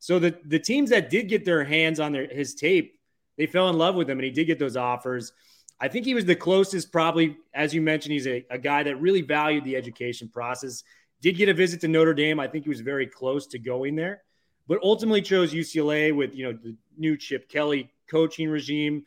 So 0.00 0.18
the 0.18 0.36
the 0.46 0.58
teams 0.58 0.90
that 0.90 1.10
did 1.10 1.28
get 1.28 1.44
their 1.44 1.62
hands 1.62 2.00
on 2.00 2.12
their 2.12 2.26
his 2.26 2.54
tape, 2.54 2.98
they 3.36 3.46
fell 3.46 3.68
in 3.68 3.76
love 3.76 3.94
with 3.94 4.08
him, 4.08 4.18
and 4.18 4.24
he 4.24 4.30
did 4.30 4.46
get 4.46 4.58
those 4.58 4.76
offers. 4.76 5.32
I 5.78 5.88
think 5.88 6.04
he 6.04 6.14
was 6.14 6.24
the 6.24 6.34
closest, 6.36 6.90
probably, 6.90 7.36
as 7.54 7.72
you 7.74 7.80
mentioned, 7.80 8.12
he's 8.12 8.26
a, 8.26 8.44
a 8.50 8.58
guy 8.58 8.82
that 8.82 8.96
really 8.96 9.22
valued 9.22 9.64
the 9.64 9.76
education 9.76 10.28
process. 10.28 10.82
Did 11.22 11.36
get 11.36 11.48
a 11.48 11.54
visit 11.54 11.80
to 11.82 11.88
Notre 11.88 12.14
Dame. 12.14 12.40
I 12.40 12.48
think 12.48 12.64
he 12.64 12.70
was 12.70 12.80
very 12.80 13.06
close 13.06 13.46
to 13.48 13.58
going 13.58 13.94
there, 13.94 14.22
but 14.66 14.78
ultimately 14.82 15.20
chose 15.20 15.52
UCLA 15.52 16.16
with 16.16 16.34
you 16.34 16.44
know 16.44 16.58
the 16.60 16.74
new 16.96 17.16
Chip 17.16 17.48
Kelly 17.48 17.90
coaching 18.08 18.48
regime. 18.48 19.04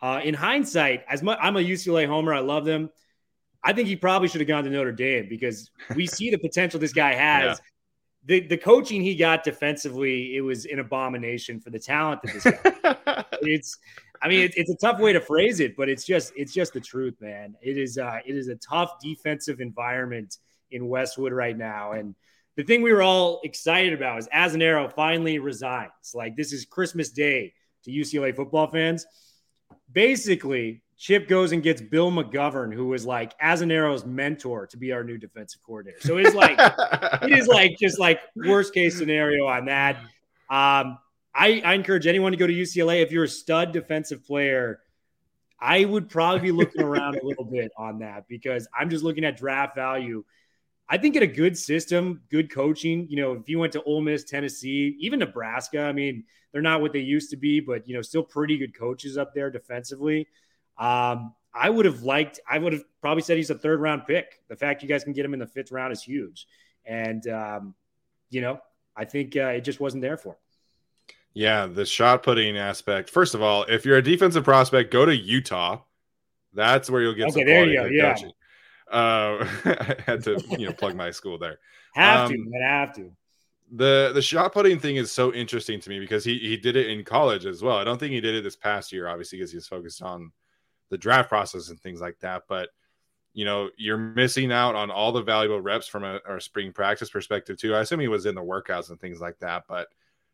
Uh, 0.00 0.22
in 0.24 0.32
hindsight, 0.32 1.04
as 1.06 1.22
much 1.22 1.38
I'm 1.42 1.56
a 1.56 1.60
UCLA 1.60 2.06
homer, 2.06 2.32
I 2.32 2.40
love 2.40 2.64
them. 2.64 2.88
I 3.62 3.74
think 3.74 3.88
he 3.88 3.96
probably 3.96 4.28
should 4.28 4.40
have 4.40 4.48
gone 4.48 4.64
to 4.64 4.70
Notre 4.70 4.92
Dame 4.92 5.28
because 5.28 5.70
we 5.94 6.06
see 6.06 6.30
the 6.30 6.38
potential 6.38 6.80
this 6.80 6.94
guy 6.94 7.12
has. 7.12 7.58
Yeah 7.58 7.64
the 8.24 8.40
the 8.40 8.56
coaching 8.56 9.02
he 9.02 9.14
got 9.14 9.44
defensively, 9.44 10.36
it 10.36 10.42
was 10.42 10.66
an 10.66 10.78
abomination 10.78 11.60
for 11.60 11.70
the 11.70 11.78
talent 11.78 12.20
that 12.22 12.32
this 12.32 12.44
guy. 12.44 13.24
it's, 13.42 13.78
I 14.22 14.28
mean, 14.28 14.40
it, 14.40 14.52
it's 14.56 14.70
a 14.70 14.76
tough 14.76 15.00
way 15.00 15.12
to 15.12 15.20
phrase 15.20 15.60
it, 15.60 15.76
but 15.76 15.88
it's 15.88 16.04
just 16.04 16.32
it's 16.36 16.52
just 16.52 16.72
the 16.72 16.80
truth, 16.80 17.14
man. 17.20 17.56
It 17.62 17.78
is 17.78 17.98
uh, 17.98 18.18
it 18.26 18.36
is 18.36 18.48
a 18.48 18.56
tough 18.56 19.00
defensive 19.02 19.60
environment 19.60 20.36
in 20.70 20.88
Westwood 20.88 21.32
right 21.32 21.56
now, 21.56 21.92
and 21.92 22.14
the 22.56 22.62
thing 22.62 22.82
we 22.82 22.92
were 22.92 23.02
all 23.02 23.40
excited 23.42 23.94
about 23.94 24.18
is 24.18 24.28
Azzinaro 24.28 24.92
finally 24.92 25.38
resigns. 25.38 26.12
Like 26.14 26.36
this 26.36 26.52
is 26.52 26.66
Christmas 26.66 27.10
Day 27.10 27.54
to 27.84 27.90
UCLA 27.90 28.36
football 28.36 28.66
fans. 28.66 29.06
Basically, 29.90 30.82
Chip 31.00 31.28
goes 31.28 31.52
and 31.52 31.62
gets 31.62 31.80
Bill 31.80 32.12
McGovern, 32.12 32.74
who 32.74 32.88
was 32.88 33.06
like 33.06 33.36
Azzinaro's 33.40 34.04
mentor 34.04 34.66
to 34.66 34.76
be 34.76 34.92
our 34.92 35.02
new 35.02 35.16
defensive 35.16 35.62
coordinator. 35.62 35.98
So 36.00 36.18
it's 36.18 36.34
like 36.34 36.58
it 37.22 37.32
is 37.32 37.48
like 37.48 37.78
just 37.80 37.98
like 37.98 38.20
worst 38.36 38.74
case 38.74 38.98
scenario 38.98 39.46
on 39.46 39.64
that. 39.64 39.96
Um, 40.50 40.98
I, 41.34 41.62
I 41.64 41.72
encourage 41.72 42.06
anyone 42.06 42.32
to 42.32 42.36
go 42.36 42.46
to 42.46 42.52
UCLA 42.52 43.02
if 43.02 43.12
you're 43.12 43.24
a 43.24 43.28
stud 43.28 43.72
defensive 43.72 44.26
player. 44.26 44.80
I 45.58 45.86
would 45.86 46.10
probably 46.10 46.40
be 46.40 46.52
looking 46.52 46.82
around 46.82 47.16
a 47.16 47.24
little 47.24 47.46
bit 47.46 47.72
on 47.78 48.00
that 48.00 48.28
because 48.28 48.68
I'm 48.78 48.90
just 48.90 49.02
looking 49.02 49.24
at 49.24 49.38
draft 49.38 49.74
value. 49.74 50.22
I 50.86 50.98
think 50.98 51.16
in 51.16 51.22
a 51.22 51.26
good 51.26 51.56
system, 51.56 52.20
good 52.30 52.52
coaching, 52.52 53.06
you 53.08 53.16
know, 53.16 53.32
if 53.32 53.48
you 53.48 53.58
went 53.58 53.72
to 53.72 53.82
Ole 53.84 54.02
Miss, 54.02 54.24
Tennessee, 54.24 54.98
even 55.00 55.20
Nebraska, 55.20 55.80
I 55.80 55.92
mean, 55.92 56.24
they're 56.52 56.60
not 56.60 56.82
what 56.82 56.92
they 56.92 56.98
used 56.98 57.30
to 57.30 57.38
be, 57.38 57.60
but 57.60 57.88
you 57.88 57.94
know, 57.94 58.02
still 58.02 58.22
pretty 58.22 58.58
good 58.58 58.76
coaches 58.76 59.16
up 59.16 59.32
there 59.34 59.50
defensively. 59.50 60.28
Um, 60.80 61.34
I 61.54 61.68
would 61.68 61.84
have 61.84 62.02
liked, 62.02 62.40
I 62.48 62.58
would 62.58 62.72
have 62.72 62.84
probably 63.00 63.22
said 63.22 63.36
he's 63.36 63.50
a 63.50 63.54
third 63.54 63.80
round 63.80 64.06
pick. 64.06 64.40
The 64.48 64.56
fact 64.56 64.82
you 64.82 64.88
guys 64.88 65.04
can 65.04 65.12
get 65.12 65.24
him 65.24 65.34
in 65.34 65.40
the 65.40 65.46
fifth 65.46 65.70
round 65.70 65.92
is 65.92 66.02
huge. 66.02 66.46
And, 66.84 67.26
um, 67.28 67.74
you 68.30 68.40
know, 68.40 68.60
I 68.96 69.04
think 69.04 69.36
uh, 69.36 69.48
it 69.48 69.60
just 69.62 69.80
wasn't 69.80 70.02
there 70.02 70.16
for 70.16 70.30
him. 70.30 70.36
Yeah, 71.32 71.66
the 71.66 71.86
shot 71.86 72.22
putting 72.22 72.56
aspect. 72.56 73.10
First 73.10 73.34
of 73.34 73.42
all, 73.42 73.64
if 73.64 73.84
you're 73.84 73.98
a 73.98 74.02
defensive 74.02 74.42
prospect, 74.42 74.92
go 74.92 75.04
to 75.04 75.14
Utah. 75.14 75.80
That's 76.52 76.90
where 76.90 77.02
you'll 77.02 77.14
get. 77.14 77.28
Okay, 77.28 77.44
there 77.44 77.66
you 77.66 77.76
go. 77.76 77.84
Yeah. 77.86 78.16
Uh, 78.90 79.46
I 79.64 79.96
had 80.04 80.24
to, 80.24 80.42
you 80.58 80.66
know, 80.66 80.72
plug 80.72 80.96
my 80.96 81.12
school 81.12 81.38
there. 81.38 81.60
Have 81.94 82.26
um, 82.26 82.32
to, 82.32 82.38
man, 82.38 82.62
have 82.62 82.94
to. 82.96 83.12
The 83.72 84.10
the 84.12 84.22
shot 84.22 84.52
putting 84.52 84.80
thing 84.80 84.96
is 84.96 85.12
so 85.12 85.32
interesting 85.32 85.80
to 85.80 85.90
me 85.90 86.00
because 86.00 86.24
he 86.24 86.38
he 86.38 86.56
did 86.56 86.74
it 86.74 86.88
in 86.88 87.04
college 87.04 87.46
as 87.46 87.62
well. 87.62 87.76
I 87.76 87.84
don't 87.84 87.98
think 87.98 88.12
he 88.12 88.20
did 88.20 88.34
it 88.34 88.42
this 88.42 88.56
past 88.56 88.90
year, 88.90 89.06
obviously, 89.06 89.38
because 89.38 89.52
he's 89.52 89.68
focused 89.68 90.02
on 90.02 90.32
the 90.90 90.98
draft 90.98 91.28
process 91.28 91.70
and 91.70 91.80
things 91.80 92.00
like 92.00 92.18
that. 92.20 92.42
But 92.48 92.68
you 93.32 93.44
know, 93.44 93.70
you're 93.76 93.96
missing 93.96 94.52
out 94.52 94.74
on 94.74 94.90
all 94.90 95.12
the 95.12 95.22
valuable 95.22 95.60
reps 95.60 95.86
from 95.86 96.04
a, 96.04 96.20
a 96.28 96.40
spring 96.40 96.72
practice 96.72 97.10
perspective 97.10 97.56
too. 97.56 97.74
I 97.74 97.80
assume 97.80 98.00
he 98.00 98.08
was 98.08 98.26
in 98.26 98.34
the 98.34 98.42
workouts 98.42 98.90
and 98.90 99.00
things 99.00 99.20
like 99.20 99.38
that, 99.38 99.64
but 99.68 99.86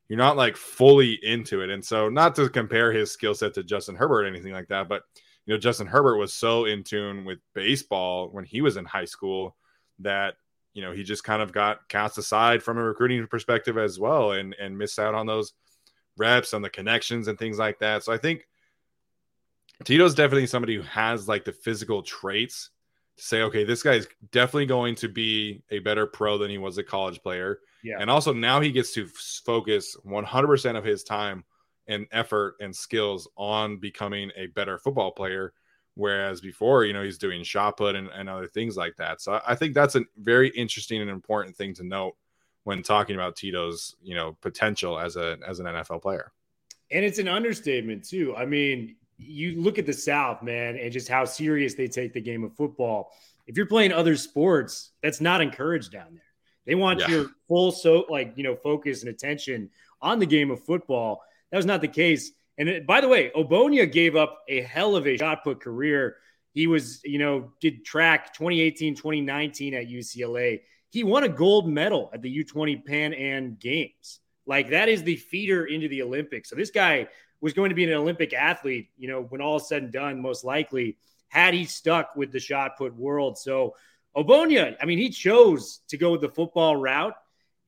you're 0.08 0.18
not 0.18 0.36
like 0.36 0.56
fully 0.56 1.18
into 1.22 1.60
it. 1.60 1.70
And 1.70 1.84
so, 1.84 2.08
not 2.08 2.34
to 2.36 2.48
compare 2.48 2.92
his 2.92 3.12
skill 3.12 3.34
set 3.34 3.54
to 3.54 3.62
Justin 3.62 3.96
Herbert 3.96 4.24
or 4.24 4.26
anything 4.26 4.52
like 4.52 4.68
that, 4.68 4.88
but 4.88 5.02
you 5.46 5.54
know, 5.54 5.58
Justin 5.58 5.86
Herbert 5.86 6.16
was 6.16 6.34
so 6.34 6.64
in 6.64 6.82
tune 6.82 7.24
with 7.24 7.38
baseball 7.54 8.28
when 8.30 8.44
he 8.44 8.60
was 8.60 8.76
in 8.76 8.84
high 8.84 9.04
school 9.04 9.56
that 10.00 10.34
you 10.74 10.82
know 10.82 10.92
he 10.92 11.02
just 11.02 11.24
kind 11.24 11.40
of 11.40 11.52
got 11.52 11.88
cast 11.88 12.18
aside 12.18 12.62
from 12.62 12.78
a 12.78 12.82
recruiting 12.82 13.26
perspective 13.26 13.78
as 13.78 13.98
well, 13.98 14.32
and 14.32 14.54
and 14.60 14.76
missed 14.76 14.98
out 14.98 15.14
on 15.14 15.26
those 15.26 15.52
reps 16.16 16.52
and 16.52 16.64
the 16.64 16.70
connections 16.70 17.28
and 17.28 17.38
things 17.38 17.58
like 17.58 17.78
that. 17.78 18.02
So 18.02 18.12
I 18.12 18.18
think 18.18 18.46
Tito's 19.84 20.14
definitely 20.14 20.46
somebody 20.46 20.76
who 20.76 20.82
has 20.82 21.28
like 21.28 21.44
the 21.44 21.52
physical 21.52 22.02
traits 22.02 22.70
to 23.16 23.22
say, 23.22 23.42
okay, 23.42 23.64
this 23.64 23.82
guy 23.82 23.94
is 23.94 24.08
definitely 24.30 24.66
going 24.66 24.94
to 24.96 25.08
be 25.08 25.62
a 25.70 25.78
better 25.80 26.06
pro 26.06 26.38
than 26.38 26.50
he 26.50 26.58
was 26.58 26.78
a 26.78 26.82
college 26.82 27.22
player. 27.22 27.60
Yeah. 27.82 27.98
And 28.00 28.10
also 28.10 28.32
now 28.32 28.60
he 28.60 28.72
gets 28.72 28.92
to 28.94 29.06
focus 29.44 29.96
100% 30.06 30.76
of 30.76 30.84
his 30.84 31.02
time 31.02 31.44
and 31.88 32.06
effort 32.12 32.56
and 32.60 32.74
skills 32.74 33.28
on 33.36 33.78
becoming 33.78 34.30
a 34.36 34.46
better 34.48 34.78
football 34.78 35.12
player. 35.12 35.52
Whereas 35.94 36.40
before, 36.42 36.84
you 36.84 36.92
know, 36.92 37.02
he's 37.02 37.16
doing 37.16 37.42
shot 37.42 37.78
put 37.78 37.96
and, 37.96 38.08
and 38.08 38.28
other 38.28 38.48
things 38.48 38.76
like 38.76 38.96
that. 38.96 39.22
So 39.22 39.40
I 39.46 39.54
think 39.54 39.74
that's 39.74 39.94
a 39.94 40.04
very 40.18 40.50
interesting 40.50 41.00
and 41.00 41.08
important 41.08 41.56
thing 41.56 41.72
to 41.74 41.84
note 41.84 42.16
when 42.64 42.82
talking 42.82 43.14
about 43.14 43.36
Tito's, 43.36 43.96
you 44.02 44.14
know, 44.14 44.36
potential 44.42 44.98
as 44.98 45.16
a 45.16 45.38
as 45.46 45.58
an 45.58 45.66
NFL 45.66 46.02
player. 46.02 46.32
And 46.90 47.04
it's 47.04 47.18
an 47.18 47.28
understatement 47.28 48.04
too. 48.04 48.36
I 48.36 48.44
mean, 48.44 48.96
you 49.18 49.60
look 49.60 49.78
at 49.78 49.86
the 49.86 49.92
South, 49.92 50.42
man, 50.42 50.76
and 50.76 50.92
just 50.92 51.08
how 51.08 51.24
serious 51.24 51.74
they 51.74 51.88
take 51.88 52.12
the 52.12 52.20
game 52.20 52.44
of 52.44 52.54
football. 52.54 53.12
If 53.46 53.56
you're 53.56 53.66
playing 53.66 53.92
other 53.92 54.16
sports, 54.16 54.90
that's 55.02 55.20
not 55.20 55.40
encouraged 55.40 55.92
down 55.92 56.14
there. 56.14 56.22
They 56.66 56.74
want 56.74 57.00
yeah. 57.00 57.08
your 57.08 57.26
full 57.48 57.72
so 57.72 58.06
like 58.08 58.32
you 58.36 58.42
know 58.42 58.56
focus 58.56 59.02
and 59.02 59.10
attention 59.10 59.70
on 60.02 60.18
the 60.18 60.26
game 60.26 60.50
of 60.50 60.62
football. 60.64 61.22
That 61.50 61.56
was 61.56 61.66
not 61.66 61.80
the 61.80 61.88
case. 61.88 62.32
And 62.58 62.68
it, 62.68 62.86
by 62.86 63.00
the 63.00 63.08
way, 63.08 63.30
Ogbonnia 63.36 63.90
gave 63.90 64.16
up 64.16 64.42
a 64.48 64.62
hell 64.62 64.96
of 64.96 65.06
a 65.06 65.16
shot 65.16 65.44
put 65.44 65.60
career. 65.60 66.16
He 66.52 66.66
was, 66.66 67.02
you 67.04 67.18
know, 67.18 67.52
did 67.60 67.84
track 67.84 68.32
2018, 68.32 68.94
2019 68.94 69.74
at 69.74 69.88
UCLA. 69.88 70.62
He 70.90 71.04
won 71.04 71.24
a 71.24 71.28
gold 71.28 71.68
medal 71.68 72.10
at 72.14 72.22
the 72.22 72.44
U20 72.44 72.84
Pan 72.84 73.12
Am 73.12 73.56
Games. 73.60 74.20
Like 74.46 74.70
that 74.70 74.88
is 74.88 75.02
the 75.02 75.16
feeder 75.16 75.66
into 75.66 75.88
the 75.88 76.02
Olympics. 76.02 76.48
So 76.48 76.56
this 76.56 76.70
guy 76.70 77.08
was 77.40 77.52
going 77.52 77.68
to 77.70 77.74
be 77.74 77.84
an 77.84 77.92
Olympic 77.92 78.32
athlete, 78.32 78.88
you 78.96 79.08
know, 79.08 79.22
when 79.22 79.40
all 79.40 79.56
is 79.56 79.68
said 79.68 79.82
and 79.84 79.92
done, 79.92 80.20
most 80.20 80.44
likely, 80.44 80.96
had 81.28 81.54
he 81.54 81.64
stuck 81.64 82.16
with 82.16 82.32
the 82.32 82.40
shot 82.40 82.76
put 82.78 82.94
world. 82.94 83.38
So 83.38 83.74
Ogbonnia, 84.16 84.76
I 84.80 84.86
mean, 84.86 84.98
he 84.98 85.10
chose 85.10 85.80
to 85.88 85.96
go 85.96 86.12
with 86.12 86.20
the 86.22 86.28
football 86.28 86.76
route. 86.76 87.14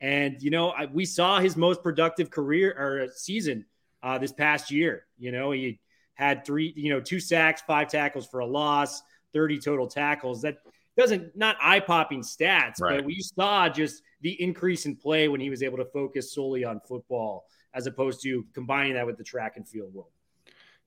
And, 0.01 0.41
you 0.41 0.51
know, 0.51 0.71
I, 0.71 0.87
we 0.87 1.05
saw 1.05 1.41
his 1.41 1.57
most 1.57 1.83
productive 1.83 2.31
career 2.31 2.71
or 2.73 3.09
season 3.15 3.67
uh, 4.03 4.19
this 4.19 4.33
past 4.33 4.71
year. 4.71 5.05
You 5.19 5.33
know, 5.33 5.51
he 5.51 5.81
had 6.15 6.45
three, 6.45 6.73
you 6.77 6.91
know, 6.91 7.01
two 7.01 7.21
sacks, 7.21 7.63
five 7.67 7.89
tackles 7.89 8.27
for 8.27 8.41
a 8.41 8.47
loss, 8.47 9.03
30 9.35 9.59
total 9.59 9.87
tackles. 9.87 10.43
That 10.43 10.59
doesn't 10.97 11.37
not 11.37 11.57
eye 11.61 11.81
popping 11.81 12.23
stats, 12.23 12.81
Right. 12.81 12.97
but 12.99 13.05
we 13.05 13.21
saw 13.21 13.69
just 13.69 14.03
the 14.21 14.41
increase 14.43 14.87
in 14.87 14.97
play 14.97 15.29
when 15.29 15.41
he 15.41 15.51
was 15.51 15.63
able 15.63 15.79
to 15.79 15.85
focus 15.85 16.33
solely 16.33 16.65
on 16.65 16.81
football 16.81 17.45
as 17.75 17.87
opposed 17.87 18.23
to 18.23 18.45
combining 18.55 18.95
that 18.95 19.07
with 19.07 19.19
the 19.19 19.25
track 19.25 19.57
and 19.57 19.69
field 19.69 19.93
world. 19.93 20.11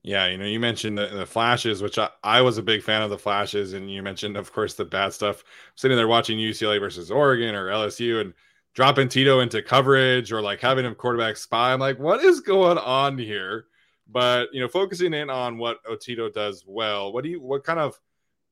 Yeah, 0.02 0.26
you 0.26 0.36
know, 0.36 0.46
you 0.46 0.58
mentioned 0.58 0.98
the, 0.98 1.06
the 1.06 1.26
flashes, 1.26 1.80
which 1.80 1.96
I, 1.96 2.08
I 2.24 2.40
was 2.40 2.58
a 2.58 2.62
big 2.62 2.82
fan 2.82 3.02
of 3.02 3.10
the 3.10 3.18
flashes, 3.18 3.72
and 3.72 3.90
you 3.90 4.02
mentioned, 4.02 4.36
of 4.36 4.52
course, 4.52 4.74
the 4.74 4.84
bad 4.84 5.12
stuff. 5.12 5.44
Sitting 5.76 5.96
there 5.96 6.08
watching 6.08 6.38
UCLA 6.38 6.80
versus 6.80 7.10
Oregon 7.10 7.54
or 7.54 7.66
LSU 7.66 8.20
and 8.20 8.34
dropping 8.74 9.08
Tito 9.08 9.40
into 9.40 9.62
coverage 9.62 10.32
or 10.32 10.42
like 10.42 10.60
having 10.60 10.84
him 10.84 10.96
quarterback 10.96 11.36
spy. 11.36 11.72
I'm 11.72 11.78
like, 11.78 12.00
what 12.00 12.24
is 12.24 12.40
going 12.40 12.78
on 12.78 13.16
here? 13.16 13.66
But 14.10 14.48
you 14.52 14.60
know, 14.60 14.68
focusing 14.68 15.14
in 15.14 15.30
on 15.30 15.56
what 15.56 15.84
Otito 15.84 16.32
does 16.32 16.64
well. 16.66 17.12
What 17.12 17.22
do 17.22 17.30
you? 17.30 17.40
What 17.40 17.62
kind 17.62 17.78
of 17.78 17.98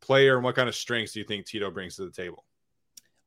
player 0.01 0.37
and 0.37 0.45
what 0.45 0.55
kind 0.55 0.69
of 0.69 0.75
strengths 0.75 1.13
do 1.13 1.21
you 1.21 1.27
think 1.27 1.47
Tito 1.47 1.71
brings 1.71 1.97
to 1.97 2.05
the 2.05 2.13
table? 2.13 2.45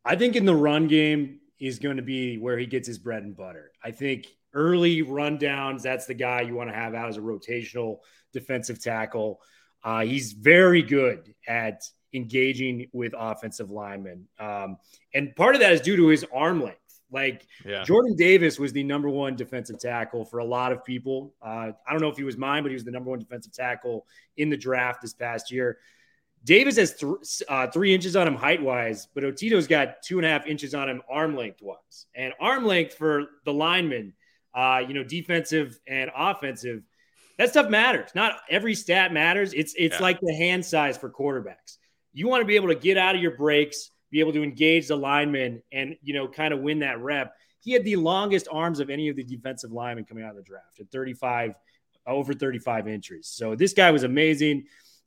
I 0.05 0.15
think 0.15 0.36
in 0.36 0.45
the 0.45 0.55
run 0.55 0.88
game 0.88 1.39
is 1.60 1.79
going 1.79 1.98
to 1.98 2.03
be 2.03 2.38
where 2.38 2.57
he 2.57 2.65
gets 2.65 2.88
his 2.88 2.98
bread 2.98 3.24
and 3.24 3.36
butter. 3.36 3.72
I 3.83 3.91
think 3.91 4.27
early 4.53 5.03
rundowns, 5.03 5.81
that's 5.81 6.05
the 6.05 6.13
guy 6.13 6.41
you 6.41 6.55
want 6.55 6.69
to 6.69 6.75
have 6.75 6.93
out 6.93 7.10
as 7.10 7.17
a 7.17 7.22
rotational 7.22 8.00
defensive 8.31 8.81
tackle. 8.81 9.41
Uh, 9.83 10.01
he's 10.01 10.33
very 10.33 10.81
good 10.81 11.33
at 11.48 11.83
engaging 12.13 12.88
with 12.93 13.13
offensive 13.17 13.69
linemen. 13.69 14.27
Um, 14.39 14.77
and 15.13 15.36
part 15.36 15.55
of 15.55 15.62
that 15.62 15.74
is 15.74 15.81
due 15.81 15.98
to 15.98 16.07
his 16.07 16.25
arm 16.33 16.62
length. 16.62 16.79
Like 17.12 17.45
Yeah, 17.63 17.83
Jordan 17.83 18.15
Davis 18.15 18.57
was 18.57 18.74
the 18.74 18.83
number 18.83 19.07
one 19.07 19.36
defensive 19.36 19.79
tackle 19.79 20.25
for 20.25 20.39
a 20.39 20.45
lot 20.45 20.72
of 20.72 20.83
people. 20.83 21.36
Uh, 21.41 21.72
I 21.88 21.91
don't 21.91 22.01
know 22.01 22.10
if 22.10 22.17
he 22.17 22.24
was 22.24 22.38
mine, 22.38 22.63
but 22.63 22.69
he 22.69 22.74
was 22.74 22.83
the 22.83 22.91
number 22.91 23.12
one 23.12 23.19
defensive 23.19 23.53
tackle 23.53 24.07
in 24.38 24.50
the 24.50 24.57
draft 24.57 25.01
this 25.01 25.13
past 25.13 25.51
year. 25.51 25.77
Davis 26.43 26.75
has 26.75 26.95
th- 26.95 27.43
uh, 27.48 27.67
three 27.67 27.93
inches 27.93 28.15
on 28.15 28.27
him 28.27 28.36
height 28.36 28.62
wise, 28.62 29.07
but 29.13 29.24
Otito's 29.24 29.67
got 29.67 30.01
two 30.01 30.17
and 30.17 30.25
a 30.25 30.29
half 30.29 30.45
inches 30.45 30.74
on 30.74 30.89
him 30.89 31.01
arm 31.10 31.38
length 31.38 31.62
wise. 31.62 32.07
And 32.15 32.33
arm 32.39 32.65
length 32.65 32.95
for 32.95 33.25
the 33.45 33.53
lineman, 33.53 34.13
uh, 34.53 34.81
you 34.88 34.93
know, 34.93 35.03
defensive 35.03 35.79
and 35.88 36.12
offensive, 36.15 36.83
that 37.38 37.50
stuff 37.50 37.69
matters. 37.69 38.10
Not 38.13 38.38
every 38.50 38.75
stat 38.75 39.12
matters. 39.12 39.53
It's 39.53 39.74
it's 39.77 39.95
Yeah. 39.95 40.01
like 40.01 40.19
the 40.22 40.33
hand 40.36 40.65
size 40.65 40.98
for 40.98 41.10
quarterbacks. 41.10 41.77
You 42.13 42.27
want 42.27 42.41
to 42.41 42.45
be 42.45 42.55
able 42.55 42.67
to 42.67 42.75
get 42.75 42.98
out 42.98 43.15
of 43.15 43.22
your 43.22 43.36
breaks, 43.36 43.89
be 44.12 44.19
able 44.19 44.33
to 44.33 44.43
engage 44.43 44.88
the 44.88 44.95
lineman, 44.98 45.63
and 45.72 45.98
you 46.03 46.13
know, 46.13 46.27
kind 46.27 46.53
of 46.53 46.60
win 46.60 46.79
that 46.79 47.00
rep. 47.00 47.36
He 47.62 47.72
had 47.72 47.83
the 47.83 47.95
longest 47.95 48.48
arms 48.51 48.79
of 48.79 48.89
any 48.89 49.10
of 49.10 49.15
the 49.15 49.24
defensive 49.24 49.72
linemen 49.72 50.05
coming 50.05 50.24
out 50.24 50.31
of 50.31 50.36
the 50.36 50.43
draft 50.43 50.79
at 50.79 50.91
35, 50.91 51.55
over 52.05 52.33
35 52.33 52.88
inches. 52.88 53.27
So 53.27 53.55
this 53.55 53.74
guy 53.74 53.89
was 53.89 54.03
amazing. 54.03 54.65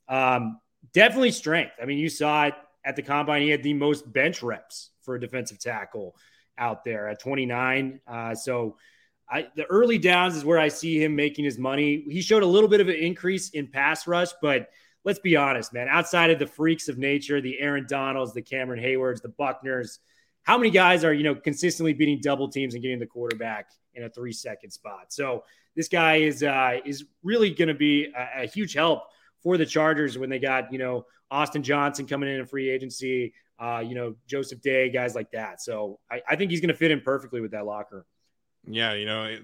Um, 0.09 0.59
definitely 0.91 1.31
strength. 1.31 1.73
I 1.81 1.85
mean, 1.85 1.99
you 1.99 2.09
saw 2.09 2.45
it 2.47 2.55
at 2.83 2.95
the 2.95 3.03
combine. 3.03 3.43
He 3.43 3.49
had 3.49 3.61
the 3.63 3.73
most 3.75 4.11
bench 4.11 4.41
reps 4.41 4.89
for 5.03 5.15
a 5.15 5.19
defensive 5.19 5.59
tackle 5.59 6.15
out 6.57 6.83
there 6.83 7.07
at 7.07 7.19
29. 7.19 8.01
Uh, 8.07 8.33
so 8.33 8.77
I, 9.29 9.47
the 9.55 9.65
early 9.65 9.97
downs 9.97 10.35
is 10.35 10.45
where 10.45 10.59
I 10.59 10.69
see 10.69 11.03
him 11.03 11.15
making 11.15 11.45
his 11.45 11.57
money. 11.57 12.05
He 12.09 12.21
showed 12.21 12.43
a 12.43 12.47
little 12.47 12.69
bit 12.69 12.79
of 12.79 12.87
an 12.87 12.95
increase 12.95 13.49
in 13.49 13.67
pass 13.67 14.07
rush, 14.07 14.29
but 14.41 14.69
let's 15.03 15.19
be 15.19 15.35
honest, 15.35 15.73
man. 15.73 15.87
Outside 15.89 16.31
of 16.31 16.39
the 16.39 16.47
freaks 16.47 16.87
of 16.87 16.97
nature, 16.97 17.41
the 17.41 17.59
Aaron 17.59 17.85
Donalds, 17.87 18.33
the 18.33 18.41
Cameron 18.41 18.81
Heywards, 18.81 19.21
the 19.21 19.29
Buckners, 19.29 19.99
how 20.43 20.57
many 20.57 20.69
guys 20.69 21.03
are 21.03 21.13
you 21.13 21.23
know 21.23 21.35
consistently 21.35 21.93
beating 21.93 22.19
double 22.21 22.49
teams 22.49 22.73
and 22.73 22.81
getting 22.81 22.99
the 22.99 23.05
quarterback 23.05 23.69
in 23.93 24.03
a 24.03 24.09
three 24.09 24.31
second 24.31 24.71
spot? 24.71 25.11
So 25.11 25.43
this 25.75 25.89
guy 25.89 26.17
is 26.17 26.41
uh, 26.41 26.77
is 26.85 27.03
really 27.21 27.49
going 27.49 27.67
to 27.67 27.73
be 27.73 28.13
a, 28.17 28.43
a 28.43 28.47
huge 28.47 28.73
help 28.73 29.03
for 29.43 29.57
the 29.57 29.65
Chargers 29.65 30.17
when 30.17 30.29
they 30.29 30.39
got 30.39 30.71
you 30.71 30.79
know 30.79 31.05
Austin 31.29 31.63
Johnson 31.63 32.07
coming 32.07 32.29
in 32.29 32.39
in 32.39 32.45
free 32.45 32.69
agency, 32.69 33.33
uh, 33.59 33.83
you 33.85 33.93
know 33.93 34.15
Joseph 34.25 34.61
Day, 34.61 34.89
guys 34.89 35.15
like 35.15 35.31
that. 35.31 35.61
So 35.61 35.99
I, 36.09 36.21
I 36.29 36.35
think 36.37 36.51
he's 36.51 36.61
going 36.61 36.69
to 36.69 36.77
fit 36.77 36.91
in 36.91 37.01
perfectly 37.01 37.41
with 37.41 37.51
that 37.51 37.65
locker. 37.65 38.05
Yeah, 38.67 38.93
you 38.93 39.05
know, 39.05 39.37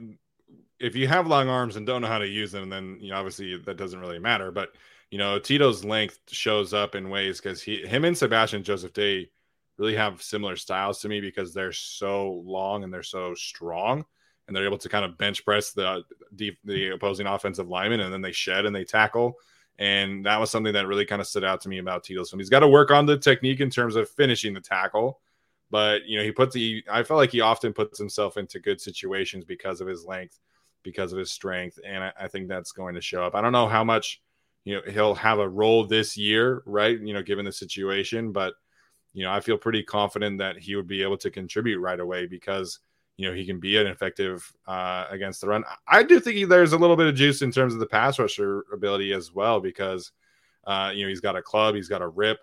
if 0.79 0.95
you 0.95 1.07
have 1.07 1.27
long 1.27 1.49
arms 1.49 1.75
and 1.75 1.87
don't 1.87 2.01
know 2.01 2.07
how 2.07 2.17
to 2.17 2.27
use 2.27 2.51
them, 2.51 2.69
then 2.69 2.97
you 2.99 3.09
know, 3.11 3.17
obviously 3.17 3.57
that 3.57 3.77
doesn't 3.77 3.99
really 3.99 4.19
matter. 4.19 4.51
But 4.51 4.69
you 5.11 5.17
know, 5.17 5.39
Tito's 5.39 5.85
length 5.85 6.19
shows 6.27 6.73
up 6.73 6.95
in 6.95 7.09
ways 7.09 7.39
because 7.39 7.61
he, 7.61 7.85
him, 7.85 8.03
and 8.03 8.17
Sebastian 8.17 8.63
Joseph 8.63 8.93
Day 8.93 9.29
really 9.77 9.95
have 9.95 10.21
similar 10.21 10.55
styles 10.55 10.99
to 11.01 11.09
me 11.09 11.21
because 11.21 11.53
they're 11.53 11.71
so 11.71 12.43
long 12.45 12.83
and 12.83 12.93
they're 12.93 13.03
so 13.03 13.33
strong, 13.33 14.05
and 14.47 14.55
they're 14.55 14.65
able 14.65 14.77
to 14.79 14.89
kind 14.89 15.05
of 15.05 15.17
bench 15.17 15.45
press 15.45 15.71
the 15.71 15.87
uh, 15.87 16.01
the, 16.33 16.57
the 16.63 16.89
opposing 16.89 17.27
offensive 17.27 17.69
lineman, 17.69 18.01
and 18.01 18.13
then 18.13 18.21
they 18.21 18.31
shed 18.31 18.65
and 18.65 18.75
they 18.75 18.83
tackle. 18.83 19.35
And 19.79 20.25
that 20.25 20.39
was 20.39 20.51
something 20.51 20.73
that 20.73 20.87
really 20.87 21.05
kind 21.05 21.21
of 21.21 21.27
stood 21.27 21.43
out 21.43 21.61
to 21.61 21.69
me 21.69 21.79
about 21.79 22.03
Tito. 22.03 22.23
So 22.23 22.37
He's 22.37 22.49
got 22.49 22.59
to 22.59 22.67
work 22.67 22.91
on 22.91 23.05
the 23.05 23.17
technique 23.17 23.59
in 23.59 23.69
terms 23.69 23.95
of 23.95 24.09
finishing 24.09 24.53
the 24.53 24.61
tackle, 24.61 25.19
but 25.71 26.05
you 26.05 26.17
know, 26.17 26.23
he 26.23 26.31
puts 26.31 26.53
the. 26.53 26.83
I 26.89 27.03
felt 27.03 27.17
like 27.17 27.31
he 27.31 27.41
often 27.41 27.73
puts 27.73 27.97
himself 27.97 28.37
into 28.37 28.59
good 28.59 28.79
situations 28.79 29.45
because 29.45 29.81
of 29.81 29.87
his 29.87 30.05
length, 30.05 30.39
because 30.83 31.11
of 31.11 31.19
his 31.19 31.31
strength, 31.31 31.79
and 31.85 32.03
I, 32.03 32.13
I 32.21 32.27
think 32.27 32.47
that's 32.47 32.71
going 32.71 32.95
to 32.95 33.01
show 33.01 33.23
up. 33.23 33.35
I 33.35 33.41
don't 33.41 33.51
know 33.51 33.67
how 33.67 33.83
much 33.83 34.21
you 34.65 34.75
know 34.75 34.81
he'll 34.91 35.15
have 35.15 35.39
a 35.39 35.49
role 35.49 35.85
this 35.85 36.15
year, 36.17 36.63
right? 36.65 36.99
You 36.99 37.13
know, 37.13 37.23
given 37.23 37.45
the 37.45 37.51
situation, 37.51 38.31
but 38.31 38.53
you 39.13 39.23
know, 39.23 39.31
I 39.31 39.39
feel 39.39 39.57
pretty 39.57 39.83
confident 39.83 40.39
that 40.39 40.57
he 40.57 40.75
would 40.75 40.87
be 40.87 41.03
able 41.03 41.17
to 41.17 41.29
contribute 41.29 41.79
right 41.79 41.99
away 41.99 42.25
because 42.25 42.79
you 43.17 43.27
know 43.27 43.35
he 43.35 43.45
can 43.45 43.59
be 43.59 43.77
an 43.77 43.87
effective 43.87 44.51
uh, 44.67 45.05
against 45.09 45.41
the 45.41 45.47
run. 45.47 45.63
I 45.87 46.03
do 46.03 46.19
think 46.19 46.35
he, 46.35 46.45
there's 46.45 46.73
a 46.73 46.77
little 46.77 46.95
bit 46.95 47.07
of 47.07 47.15
juice 47.15 47.41
in 47.41 47.51
terms 47.51 47.73
of 47.73 47.79
the 47.79 47.85
pass 47.85 48.19
rusher 48.19 48.65
ability 48.73 49.13
as 49.13 49.33
well 49.33 49.59
because 49.59 50.11
uh, 50.65 50.91
you 50.93 51.03
know 51.03 51.09
he's 51.09 51.21
got 51.21 51.35
a 51.35 51.41
club, 51.41 51.75
he's 51.75 51.89
got 51.89 52.01
a 52.01 52.07
rip, 52.07 52.39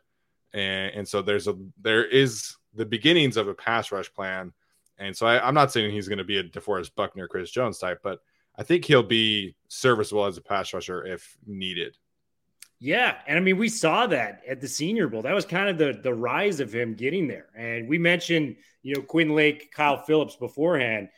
and, 0.52 0.94
and 0.94 1.08
so 1.08 1.22
there's 1.22 1.48
a 1.48 1.56
there 1.80 2.04
is 2.04 2.56
the 2.74 2.86
beginnings 2.86 3.36
of 3.36 3.48
a 3.48 3.54
pass 3.54 3.92
rush 3.92 4.12
plan. 4.12 4.52
And 4.98 5.16
so 5.16 5.26
I, 5.26 5.46
I'm 5.46 5.54
not 5.54 5.72
saying 5.72 5.90
he's 5.92 6.08
going 6.08 6.18
to 6.18 6.24
be 6.24 6.38
a 6.38 6.44
DeForest 6.44 6.94
Buckner, 6.94 7.26
Chris 7.26 7.50
Jones 7.50 7.78
type, 7.78 8.00
but 8.02 8.20
I 8.56 8.62
think 8.62 8.84
he'll 8.84 9.02
be 9.02 9.56
serviceable 9.68 10.26
as 10.26 10.36
a 10.36 10.42
pass 10.42 10.74
rusher 10.74 11.04
if 11.04 11.36
needed. 11.46 11.96
Yeah, 12.82 13.16
and 13.26 13.36
I 13.36 13.40
mean 13.40 13.58
we 13.58 13.68
saw 13.68 14.06
that 14.06 14.42
at 14.48 14.60
the 14.60 14.68
Senior 14.68 15.08
Bowl. 15.08 15.22
That 15.22 15.34
was 15.34 15.44
kind 15.44 15.68
of 15.68 15.76
the 15.76 16.00
the 16.02 16.14
rise 16.14 16.60
of 16.60 16.74
him 16.74 16.94
getting 16.94 17.28
there. 17.28 17.48
And 17.54 17.88
we 17.88 17.98
mentioned, 17.98 18.56
you 18.82 18.94
know, 18.94 19.02
Quinn 19.02 19.34
Lake, 19.34 19.70
Kyle 19.70 19.98
Phillips 19.98 20.36
beforehand. 20.36 21.10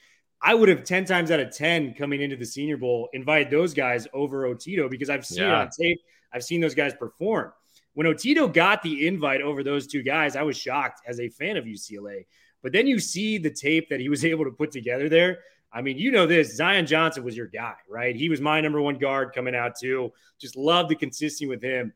I 0.45 0.55
would 0.55 0.69
have 0.69 0.83
10 0.83 1.05
times 1.05 1.31
out 1.31 1.39
of 1.39 1.55
10 1.55 1.95
coming 1.95 2.21
into 2.21 2.35
the 2.35 2.45
Senior 2.45 2.77
Bowl 2.77 3.09
invited 3.13 3.49
those 3.49 3.75
guys 3.75 4.09
over 4.13 4.53
Otito 4.53 4.91
because 4.91 5.09
I've 5.09 5.25
seen 5.25 5.45
it 5.45 5.51
on 5.51 5.69
tape. 5.71 6.01
I've 6.33 6.43
seen 6.43 6.61
those 6.61 6.75
guys 6.75 6.95
perform. 6.95 7.53
When 7.95 8.07
Otito 8.07 8.53
got 8.53 8.83
the 8.83 9.07
invite 9.07 9.43
over 9.43 9.63
those 9.63 9.87
two 9.87 10.03
guys, 10.03 10.37
I 10.37 10.43
was 10.43 10.57
shocked 10.57 11.03
as 11.07 11.21
a 11.21 11.29
fan 11.29 11.57
of 11.57 11.65
UCLA. 11.65 12.27
But 12.63 12.73
then 12.73 12.87
you 12.87 12.99
see 12.99 13.39
the 13.39 13.51
tape 13.51 13.89
that 13.91 14.01
he 14.01 14.09
was 14.09 14.25
able 14.25 14.45
to 14.45 14.51
put 14.51 14.71
together 14.71 15.09
there. 15.09 15.41
I 15.73 15.81
mean, 15.81 15.99
you 15.99 16.11
know 16.11 16.27
this. 16.27 16.57
Zion 16.57 16.87
Johnson 16.87 17.25
was 17.25 17.37
your 17.37 17.47
guy, 17.47 17.75
right? 17.89 18.15
He 18.15 18.29
was 18.29 18.41
my 18.41 18.61
number 18.61 18.81
one 18.81 18.99
guard 18.99 19.33
coming 19.35 19.55
out 19.55 19.73
too. 19.79 20.13
Just 20.39 20.55
love 20.57 20.89
the 20.89 20.95
consistency 20.95 21.47
with 21.47 21.63
him. 21.63 21.93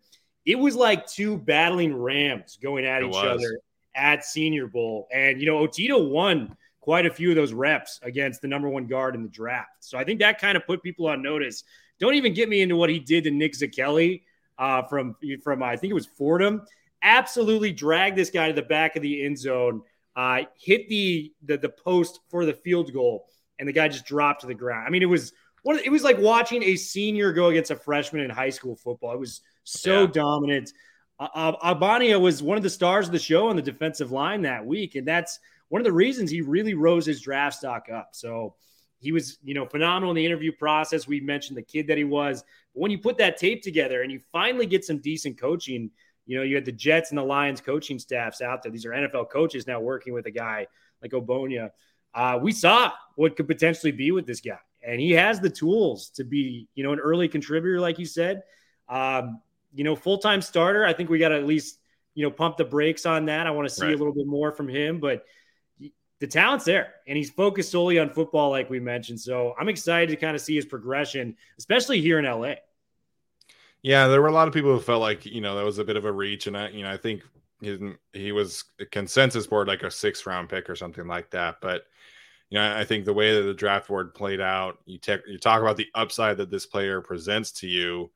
It 0.47 0.59
was 0.59 0.77
like 0.77 1.07
two 1.07 1.37
battling 1.37 1.95
Rams 1.95 2.59
going 2.63 2.87
at 2.87 3.03
It 3.03 3.09
each 3.09 3.13
was. 3.15 3.25
other 3.25 3.61
at 3.95 4.25
Senior 4.25 4.67
Bowl. 4.67 5.09
And, 5.13 5.41
you 5.41 5.47
know, 5.47 5.67
Otito 5.67 6.11
won 6.11 6.57
quite 6.81 7.05
a 7.05 7.11
few 7.11 7.31
of 7.31 7.37
those 7.37 7.53
reps 7.53 7.99
against 8.03 8.41
the 8.41 8.49
number 8.49 8.69
one 8.69 8.87
guard 8.87 9.15
in 9.15 9.23
the 9.23 9.29
draft. 9.29 9.69
So 9.81 9.99
I 9.99 10.05
think 10.05 10.21
that 10.21 10.41
kind 10.41 10.57
of 10.57 10.67
put 10.67 10.83
people 10.83 11.09
on 11.09 11.21
notice. 11.21 11.65
Don't 11.99 12.15
even 12.15 12.33
get 12.33 12.49
me 12.49 12.63
into 12.63 12.77
what 12.77 12.91
he 12.91 12.99
did 13.01 13.25
to 13.25 13.31
Nick 13.31 13.55
Zakelj 13.55 14.23
uh, 14.59 14.83
from, 14.85 15.17
from, 15.43 15.63
I 15.63 15.77
think 15.77 15.91
it 15.91 15.95
was 15.95 16.07
Fordham. 16.07 16.63
Absolutely 17.03 17.73
dragged 17.73 18.17
this 18.17 18.31
guy 18.31 18.49
to 18.49 18.55
the 18.55 18.63
back 18.63 18.97
of 18.97 19.03
the 19.03 19.25
end 19.25 19.39
zone, 19.39 19.83
uh, 20.17 20.43
hit 20.59 20.89
the, 20.89 21.33
the, 21.45 21.59
the 21.59 21.69
post 21.69 22.21
for 22.29 22.45
the 22.45 22.55
field 22.55 22.93
goal, 22.93 23.27
and 23.59 23.69
the 23.69 23.73
guy 23.73 23.89
just 23.89 24.07
dropped 24.07 24.41
to 24.41 24.47
the 24.47 24.55
ground. 24.55 24.87
I 24.87 24.91
mean, 24.91 25.03
it 25.03 25.07
was 25.07 25.33
one. 25.63 25.79
It 25.85 25.91
was 25.91 26.05
like 26.05 26.19
watching 26.19 26.63
a 26.63 26.77
senior 26.77 27.33
go 27.33 27.49
against 27.49 27.71
a 27.71 27.77
freshman 27.77 28.23
in 28.23 28.31
high 28.31 28.51
school 28.51 28.77
football. 28.77 29.13
It 29.13 29.21
was 29.21 29.41
so 29.65 30.03
Yeah. 30.03 30.07
dominant. 30.13 30.73
Uh, 31.19 31.29
uh, 31.35 31.75
Ogbonnia 31.75 32.21
was 32.21 32.43
one 32.43 32.57
of 32.57 32.63
the 32.63 32.71
stars 32.71 33.07
of 33.07 33.13
the 33.13 33.19
show 33.19 33.49
on 33.49 33.57
the 33.57 33.63
defensive 33.63 34.13
line 34.13 34.43
that 34.43 34.65
week, 34.65 34.95
and 34.95 35.07
that's 35.07 35.39
one 35.69 35.81
of 35.81 35.85
the 35.85 35.93
reasons 35.93 36.31
he 36.31 36.41
really 36.41 36.75
rose 36.75 37.05
his 37.07 37.21
draft 37.21 37.57
stock 37.57 37.89
up. 37.93 38.11
So 38.13 38.55
he 38.99 39.13
was, 39.13 39.39
you 39.45 39.55
know, 39.55 39.67
phenomenal 39.67 40.11
in 40.11 40.17
the 40.17 40.25
interview 40.27 40.53
process. 40.53 41.07
We 41.07 41.21
mentioned 41.21 41.57
the 41.57 41.63
kid 41.63 41.87
that 41.89 41.99
he 41.99 42.05
was. 42.05 42.43
But 42.75 42.81
when 42.81 42.91
you 42.91 42.99
put 42.99 43.19
that 43.19 43.37
tape 43.37 43.63
together 43.63 44.03
and 44.03 44.11
you 44.11 44.21
finally 44.33 44.67
get 44.67 44.85
some 44.85 44.99
decent 44.99 45.39
coaching, 45.39 45.91
you 46.27 46.37
know, 46.37 46.43
you 46.43 46.55
had 46.55 46.65
the 46.65 46.73
Jets 46.73 47.11
and 47.11 47.19
the 47.19 47.23
Lions 47.23 47.61
coaching 47.61 47.99
staffs 47.99 48.41
out 48.41 48.63
there. 48.63 48.73
These 48.73 48.87
are 48.87 48.91
NFL 48.91 49.31
coaches 49.31 49.67
now 49.67 49.81
working 49.81 50.13
with 50.13 50.27
a 50.27 50.31
guy 50.31 50.67
like 51.03 51.13
Ogbonnia. 51.13 51.71
Uh, 52.15 52.39
we 52.43 52.51
saw 52.53 52.91
what 53.17 53.37
could 53.37 53.47
potentially 53.47 53.93
be 53.93 54.11
with 54.11 54.27
this 54.27 54.41
guy, 54.41 54.59
and 54.83 54.99
he 55.01 55.13
has 55.13 55.39
the 55.39 55.51
tools 55.51 56.09
to 56.11 56.25
be, 56.25 56.67
you 56.75 56.83
know, 56.83 56.93
an 56.93 56.99
early 56.99 57.29
contributor, 57.29 57.79
like 57.81 57.99
you 57.99 58.07
said. 58.07 58.43
Um, 58.89 59.41
you 59.75 59.85
know, 59.85 59.95
full 59.95 60.19
time 60.19 60.41
starter. 60.41 60.87
I 60.87 60.95
think 60.95 61.11
we 61.11 61.19
got 61.19 61.29
to 61.29 61.37
at 61.37 61.45
least, 61.45 61.79
you 62.15 62.25
know, 62.25 62.31
pump 62.31 62.57
the 62.57 62.65
brakes 62.65 63.05
on 63.05 63.27
that. 63.27 63.47
I 63.47 63.51
want 63.51 63.69
to 63.69 63.75
see 63.75 63.85
Right. 63.85 63.95
a 63.95 63.99
little 63.99 64.15
bit 64.15 64.27
more 64.27 64.51
from 64.51 64.69
him, 64.69 64.99
but 65.01 65.27
the 66.19 66.27
talent's 66.27 66.65
there, 66.65 66.95
and 67.07 67.17
he's 67.17 67.31
focused 67.31 67.71
solely 67.71 67.99
on 67.99 68.11
football, 68.11 68.51
like 68.51 68.71
we 68.71 68.81
mentioned. 68.81 69.21
So 69.21 69.55
I'm 69.59 69.69
excited 69.69 70.11
to 70.11 70.17
kind 70.17 70.35
of 70.35 70.41
see 70.41 70.55
his 70.55 70.65
progression, 70.65 71.37
especially 71.59 72.01
here 72.01 72.19
in 72.19 72.25
LA. 72.25 72.55
Yeah, 73.83 74.09
there 74.09 74.23
were 74.23 74.29
a 74.29 74.33
lot 74.33 74.49
of 74.49 74.55
people 74.55 74.73
who 74.73 74.81
felt 74.81 75.01
like 75.01 75.27
you 75.27 75.41
know 75.41 75.57
that 75.57 75.65
was 75.65 75.79
a 75.79 75.85
bit 75.85 75.97
of 75.97 76.05
a 76.05 76.13
reach, 76.13 76.47
and 76.47 76.57
I 76.57 76.69
you 76.71 76.83
know 76.83 76.91
I 76.91 76.97
think 76.97 77.23
he, 77.61 77.93
he 78.13 78.33
was 78.33 78.65
consensus 78.91 79.47
board 79.47 79.69
like 79.69 79.83
a 79.83 79.91
six 79.91 80.27
round 80.27 80.49
pick 80.49 80.69
or 80.69 80.77
something 80.77 81.07
like 81.07 81.31
that. 81.31 81.57
But 81.61 81.85
you 82.51 82.59
know, 82.59 82.77
I 82.77 82.85
think 82.85 83.05
the 83.05 83.13
way 83.13 83.35
that 83.35 83.43
the 83.43 83.55
draft 83.55 83.89
board 83.89 84.15
played 84.15 84.41
out, 84.41 84.79
you 84.87 84.99
take 84.99 85.21
you 85.27 85.39
talk 85.39 85.61
about 85.61 85.77
the 85.77 85.89
upside 85.95 86.37
that 86.39 86.51
this 86.51 86.67
player 86.67 87.01
presents 87.01 87.53
to 87.53 87.67
you, 87.67 88.11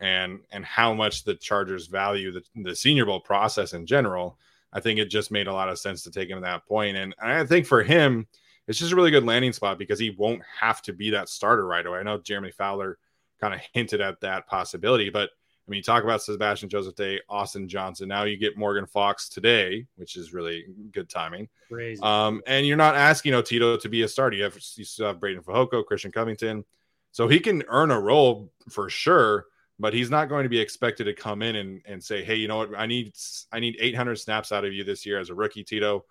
and 0.00 0.40
and 0.52 0.64
how 0.64 0.94
much 0.94 1.24
the 1.24 1.34
Chargers 1.34 1.86
value 1.86 2.32
the, 2.32 2.42
the 2.56 2.74
Senior 2.74 3.06
Bowl 3.06 3.20
process 3.20 3.74
in 3.74 3.86
general. 3.86 4.38
I 4.74 4.80
think 4.80 4.98
it 4.98 5.06
just 5.06 5.30
made 5.30 5.46
a 5.46 5.52
lot 5.52 5.68
of 5.68 5.78
sense 5.78 6.02
to 6.02 6.10
take 6.10 6.28
him 6.28 6.38
to 6.38 6.44
that 6.44 6.66
point, 6.66 6.96
and 6.96 7.14
I 7.22 7.44
think 7.44 7.66
for 7.66 7.82
him, 7.82 8.26
it's 8.66 8.78
just 8.78 8.92
a 8.92 8.96
really 8.96 9.10
good 9.10 9.24
landing 9.24 9.52
spot 9.52 9.78
because 9.78 9.98
he 9.98 10.10
won't 10.10 10.42
have 10.60 10.82
to 10.82 10.92
be 10.92 11.10
that 11.10 11.28
starter 11.28 11.66
right 11.66 11.84
away. 11.84 11.98
I 11.98 12.02
know 12.02 12.18
Jeremy 12.18 12.50
Fowler 12.50 12.98
kind 13.40 13.54
of 13.54 13.60
hinted 13.72 14.00
at 14.00 14.20
that 14.20 14.46
possibility, 14.46 15.10
but 15.10 15.30
I 15.66 15.70
mean, 15.70 15.78
you 15.78 15.82
talk 15.82 16.04
about 16.04 16.22
Sebastian 16.22 16.68
Joseph 16.68 16.94
Day, 16.94 17.20
Austin 17.28 17.68
Johnson. 17.68 18.08
Now 18.08 18.24
you 18.24 18.36
get 18.36 18.58
Morgan 18.58 18.86
Fox 18.86 19.30
today, 19.30 19.86
which 19.96 20.16
is 20.16 20.34
really 20.34 20.66
good 20.92 21.08
timing. 21.08 21.48
Crazy. 21.70 22.02
Um, 22.02 22.42
and 22.46 22.66
you're 22.66 22.76
not 22.76 22.96
asking 22.96 23.32
Otito 23.32 23.80
to 23.80 23.88
be 23.88 24.02
a 24.02 24.08
starter. 24.08 24.36
You 24.36 24.44
have 24.44 24.58
you 24.76 24.84
still 24.84 25.06
have 25.06 25.16
Breiden 25.16 25.42
Fehoko, 25.42 25.84
Christian 25.84 26.12
Covington, 26.12 26.66
so 27.12 27.28
he 27.28 27.40
can 27.40 27.62
earn 27.68 27.90
a 27.90 28.00
role 28.00 28.52
for 28.68 28.90
sure. 28.90 29.46
But 29.78 29.92
he's 29.92 30.10
not 30.10 30.28
going 30.28 30.44
to 30.44 30.48
be 30.48 30.60
expected 30.60 31.04
to 31.04 31.14
come 31.14 31.42
in 31.42 31.56
and, 31.56 31.82
and 31.84 32.02
say, 32.02 32.22
"Hey, 32.22 32.36
you 32.36 32.46
know 32.46 32.58
what? 32.58 32.78
I 32.78 32.86
need 32.86 33.12
I 33.52 33.60
need 33.60 33.76
800 33.80 34.16
snaps 34.16 34.52
out 34.52 34.64
of 34.64 34.72
you 34.72 34.84
this 34.84 35.04
year 35.04 35.18
as 35.18 35.30
a 35.30 35.34
rookie, 35.34 35.64
Tito." 35.64 36.04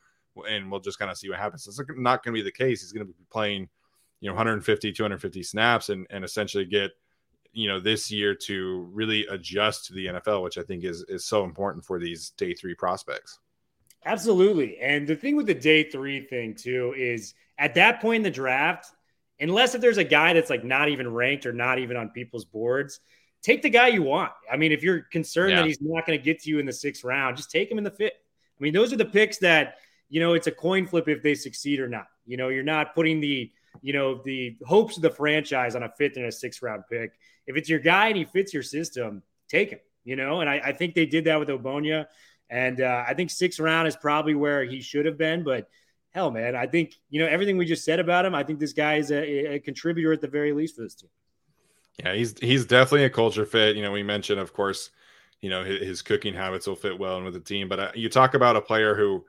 and 0.47 0.71
we'll 0.71 0.79
just 0.79 0.99
kind 0.99 1.11
of 1.11 1.17
see 1.17 1.29
what 1.29 1.39
happens. 1.39 1.67
It's 1.67 1.79
not 1.95 2.23
going 2.23 2.33
to 2.33 2.39
be 2.39 2.43
the 2.43 2.51
case. 2.51 2.81
He's 2.81 2.91
going 2.91 3.05
to 3.05 3.13
be 3.13 3.25
playing, 3.31 3.69
you 4.19 4.29
know, 4.29 4.33
150, 4.33 4.91
250 4.91 5.43
snaps 5.43 5.89
and, 5.89 6.07
and 6.09 6.23
essentially 6.23 6.65
get, 6.65 6.91
you 7.51 7.67
know, 7.67 7.79
this 7.79 8.11
year 8.11 8.33
to 8.33 8.89
really 8.91 9.27
adjust 9.27 9.85
to 9.85 9.93
the 9.93 10.07
NFL, 10.07 10.43
which 10.43 10.57
I 10.57 10.63
think 10.63 10.83
is 10.83 11.05
is 11.07 11.25
so 11.25 11.43
important 11.43 11.85
for 11.85 11.99
these 11.99 12.31
day 12.31 12.53
three 12.53 12.73
prospects. 12.73 13.39
Absolutely. 14.05 14.79
And 14.79 15.07
the 15.07 15.15
thing 15.15 15.35
with 15.35 15.45
the 15.45 15.53
day 15.53 15.83
three 15.83 16.25
thing 16.25 16.55
too 16.55 16.93
is 16.97 17.35
at 17.57 17.75
that 17.75 18.01
point 18.01 18.17
in 18.17 18.23
the 18.23 18.31
draft, 18.31 18.87
unless 19.39 19.75
if 19.75 19.81
there's 19.81 19.97
a 19.97 20.03
guy 20.03 20.33
that's 20.33 20.49
like 20.49 20.63
not 20.63 20.89
even 20.89 21.13
ranked 21.13 21.45
or 21.45 21.53
not 21.53 21.79
even 21.79 21.95
on 21.95 22.09
people's 22.09 22.43
boards, 22.43 22.99
take 23.43 23.61
the 23.61 23.69
guy 23.69 23.89
you 23.89 24.01
want. 24.01 24.31
I 24.51 24.57
mean, 24.57 24.71
if 24.71 24.81
you're 24.81 25.01
concerned 25.01 25.51
yeah. 25.51 25.57
that 25.57 25.67
he's 25.67 25.81
not 25.81 26.07
going 26.07 26.17
to 26.17 26.23
get 26.23 26.41
to 26.43 26.49
you 26.49 26.59
in 26.59 26.65
the 26.65 26.73
sixth 26.73 27.03
round, 27.03 27.37
just 27.37 27.51
take 27.51 27.69
him 27.69 27.77
in 27.77 27.83
the 27.83 27.91
fifth. 27.91 28.13
I 28.13 28.63
mean, 28.63 28.73
those 28.73 28.91
are 28.91 28.97
the 28.97 29.05
picks 29.05 29.37
that 29.39 29.75
you 30.13 30.19
know, 30.19 30.35
it's 30.35 30.45
a 30.45 30.51
coin 30.51 30.85
flip 30.85 31.07
if 31.07 31.23
they 31.23 31.33
succeed 31.33 31.79
or 31.79 31.87
not. 31.87 32.05
You 32.27 32.37
know, 32.37 32.49
you're 32.49 32.61
not 32.61 32.93
putting 32.93 33.19
the, 33.19 33.51
you 33.81 33.93
know, 33.93 34.21
the 34.23 34.55
hopes 34.63 34.95
of 34.95 35.01
the 35.01 35.09
franchise 35.09 35.75
on 35.75 35.81
a 35.81 35.89
fifth 35.89 36.17
and 36.17 36.25
a 36.27 36.31
sixth 36.31 36.61
round 36.61 36.83
pick. 36.87 37.13
If 37.47 37.57
it's 37.57 37.67
your 37.67 37.79
guy 37.79 38.09
and 38.09 38.17
he 38.17 38.23
fits 38.23 38.53
your 38.53 38.61
system, 38.61 39.23
take 39.49 39.71
him, 39.71 39.79
you 40.03 40.15
know, 40.15 40.41
and 40.41 40.47
I, 40.47 40.61
I 40.65 40.71
think 40.71 40.93
they 40.93 41.07
did 41.07 41.25
that 41.25 41.39
with 41.39 41.49
Ogbonnia. 41.49 42.05
And 42.47 42.79
uh, 42.79 43.03
I 43.07 43.15
think 43.15 43.31
sixth 43.31 43.59
round 43.59 43.87
is 43.87 43.95
probably 43.95 44.35
where 44.35 44.63
he 44.63 44.81
should 44.81 45.07
have 45.07 45.17
been. 45.17 45.43
But 45.43 45.67
hell, 46.11 46.29
man, 46.29 46.55
I 46.55 46.67
think, 46.67 46.93
you 47.09 47.19
know, 47.19 47.27
everything 47.27 47.57
we 47.57 47.65
just 47.65 47.83
said 47.83 47.99
about 47.99 48.23
him, 48.23 48.35
I 48.35 48.43
think 48.43 48.59
this 48.59 48.73
guy 48.73 48.97
is 48.97 49.09
a, 49.09 49.55
a 49.55 49.59
contributor 49.61 50.13
at 50.13 50.21
the 50.21 50.27
very 50.27 50.51
least 50.51 50.75
for 50.75 50.83
this 50.83 50.93
team. 50.93 51.09
Yeah, 51.99 52.13
he's 52.13 52.37
he's 52.39 52.65
definitely 52.65 53.05
a 53.05 53.09
culture 53.09 53.45
fit. 53.45 53.75
You 53.75 53.83
know, 53.83 53.91
we 53.91 54.03
mentioned, 54.03 54.39
of 54.39 54.53
course, 54.53 54.89
you 55.41 55.49
know 55.49 55.63
his, 55.63 55.81
his 55.81 56.01
cooking 56.01 56.33
habits 56.33 56.67
will 56.67 56.75
fit 56.75 56.97
well 56.97 57.17
in 57.17 57.23
with 57.23 57.33
the 57.33 57.39
team. 57.39 57.69
But 57.69 57.79
uh, 57.79 57.91
you 57.95 58.09
talk 58.09 58.33
about 58.33 58.55
a 58.55 58.61
player 58.61 58.95
who 58.95 59.23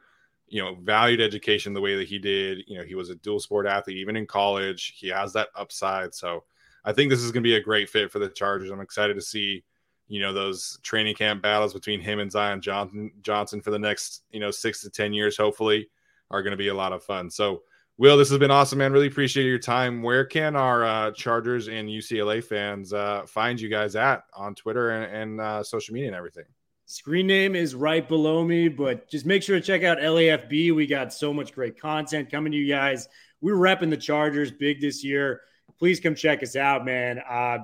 you 0.49 0.63
know, 0.63 0.77
valued 0.83 1.21
education 1.21 1.73
the 1.73 1.81
way 1.81 1.97
that 1.97 2.09
he 2.09 2.19
did. 2.19 2.65
You 2.69 2.79
know, 2.79 2.85
he 2.85 2.95
was 2.95 3.11
a 3.11 3.17
dual 3.17 3.41
sport 3.41 3.67
athlete 3.67 3.97
even 3.97 4.17
in 4.17 4.27
college. 4.27 4.95
He 4.97 5.09
has 5.09 5.33
that 5.33 5.49
upside. 5.57 6.15
So 6.15 6.45
I 6.85 6.93
think 6.93 7.11
this 7.11 7.21
is 7.21 7.33
going 7.33 7.43
to 7.43 7.49
be 7.49 7.57
a 7.57 7.61
great 7.63 7.89
fit 7.89 8.13
for 8.13 8.19
the 8.19 8.29
Chargers. 8.29 8.71
I'm 8.71 8.81
excited 8.81 9.15
to 9.15 9.23
see, 9.23 9.65
you 10.07 10.21
know, 10.21 10.33
those 10.33 10.79
training 10.83 11.15
camp 11.17 11.43
battles 11.43 11.73
between 11.73 12.01
him 12.01 12.21
and 12.21 12.31
Zion 12.31 12.61
Johnson 12.61 13.11
Johnson 13.23 13.63
for 13.63 13.71
the 13.71 13.79
next, 13.79 14.23
you 14.31 14.41
know, 14.41 14.51
six 14.51 14.81
to 14.83 14.91
10 14.91 15.13
years, 15.13 15.37
hopefully, 15.37 15.89
are 16.31 16.43
going 16.43 16.53
to 16.53 16.57
be 16.57 16.69
a 16.69 16.75
lot 16.75 16.93
of 16.93 17.03
fun. 17.03 17.31
So, 17.31 17.63
Will, 17.97 18.17
this 18.17 18.29
has 18.31 18.39
been 18.39 18.51
awesome, 18.51 18.79
man. 18.79 18.93
Really 18.93 19.07
appreciate 19.07 19.47
your 19.47 19.61
time. 19.61 20.03
Where 20.03 20.25
can 20.25 20.57
our 20.57 20.85
uh, 20.85 21.11
Chargers 21.13 21.69
and 21.69 21.89
UCLA 21.89 22.43
fans 22.43 22.93
uh, 22.93 23.25
find 23.27 23.61
you 23.61 23.69
guys 23.69 23.95
at 23.95 24.25
on 24.35 24.57
Twitter 24.57 24.91
and, 24.91 25.15
and 25.15 25.41
uh, 25.41 25.63
social 25.63 25.95
media 25.95 26.09
and 26.09 26.17
everything? 26.17 26.45
Screen 26.87 27.29
name 27.29 27.55
is 27.55 27.75
right 27.75 28.07
below 28.07 28.45
me, 28.45 28.69
but 28.69 29.09
just 29.09 29.25
make 29.27 29.45
sure 29.45 29.61
to 29.61 29.65
check 29.65 29.85
out 29.85 29.99
LAFB. 29.99 30.75
We 30.75 30.89
got 30.89 31.13
so 31.13 31.33
much 31.33 31.55
great 31.55 31.81
content 31.81 32.33
coming 32.33 32.51
to 32.51 32.59
you 32.59 32.67
guys. 32.67 33.09
We're 33.41 33.55
repping 33.55 33.91
the 33.91 33.97
Chargers 33.97 34.51
big 34.51 34.81
this 34.81 35.05
year. 35.05 35.43
Please 35.79 36.01
come 36.01 36.17
check 36.17 36.43
us 36.43 36.57
out, 36.57 36.85
man. 36.85 37.21
Uh, 37.21 37.59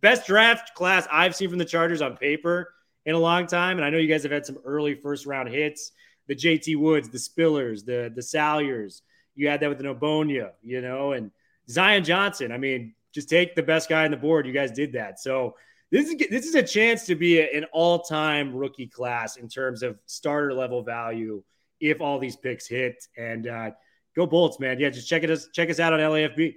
best 0.00 0.26
draft 0.26 0.74
class 0.74 1.06
I've 1.10 1.36
seen 1.36 1.48
from 1.48 1.58
the 1.58 1.64
Chargers 1.64 2.02
on 2.02 2.16
paper 2.16 2.74
in 3.06 3.14
a 3.14 3.18
long 3.18 3.46
time. 3.46 3.76
And 3.76 3.84
I 3.84 3.90
know 3.90 3.98
you 3.98 4.08
guys 4.08 4.24
have 4.24 4.32
had 4.32 4.44
some 4.44 4.58
early 4.64 4.96
first 4.96 5.24
round 5.24 5.48
hits. 5.48 5.92
The 6.26 6.34
JT 6.34 6.76
Woods, 6.78 7.10
the 7.10 7.18
Spillers, 7.18 7.84
the 7.84 8.12
the 8.14 8.22
Salyers. 8.22 9.02
You 9.34 9.48
had 9.48 9.60
that 9.60 9.68
with 9.68 9.78
the 9.78 9.84
Ogbonnia, 9.84 10.50
you 10.62 10.80
know, 10.80 11.12
and 11.12 11.30
Zion 11.68 12.04
Johnson. 12.04 12.52
I 12.52 12.58
mean, 12.58 12.94
just 13.12 13.28
take 13.28 13.54
the 13.54 13.62
best 13.62 13.88
guy 13.88 14.04
on 14.04 14.10
the 14.10 14.16
board. 14.16 14.46
You 14.46 14.52
guys 14.52 14.70
did 14.70 14.92
that. 14.92 15.20
So 15.20 15.56
this 15.90 16.08
is 16.08 16.16
this 16.30 16.46
is 16.46 16.54
a 16.54 16.62
chance 16.62 17.04
to 17.06 17.14
be 17.14 17.40
an 17.40 17.64
all-time 17.72 18.54
rookie 18.54 18.86
class 18.86 19.36
in 19.36 19.48
terms 19.48 19.82
of 19.82 19.98
starter 20.06 20.54
level 20.54 20.82
value 20.82 21.42
if 21.80 22.00
all 22.00 22.18
these 22.18 22.36
picks 22.36 22.66
hit 22.66 23.06
and 23.16 23.46
uh, 23.46 23.70
go 24.16 24.26
Bolts, 24.26 24.58
man. 24.58 24.80
Yeah, 24.80 24.90
just 24.90 25.08
check 25.08 25.22
it 25.22 25.30
us 25.30 25.48
check 25.52 25.68
us 25.70 25.80
out 25.80 25.92
on 25.92 26.00
LAFB. 26.00 26.54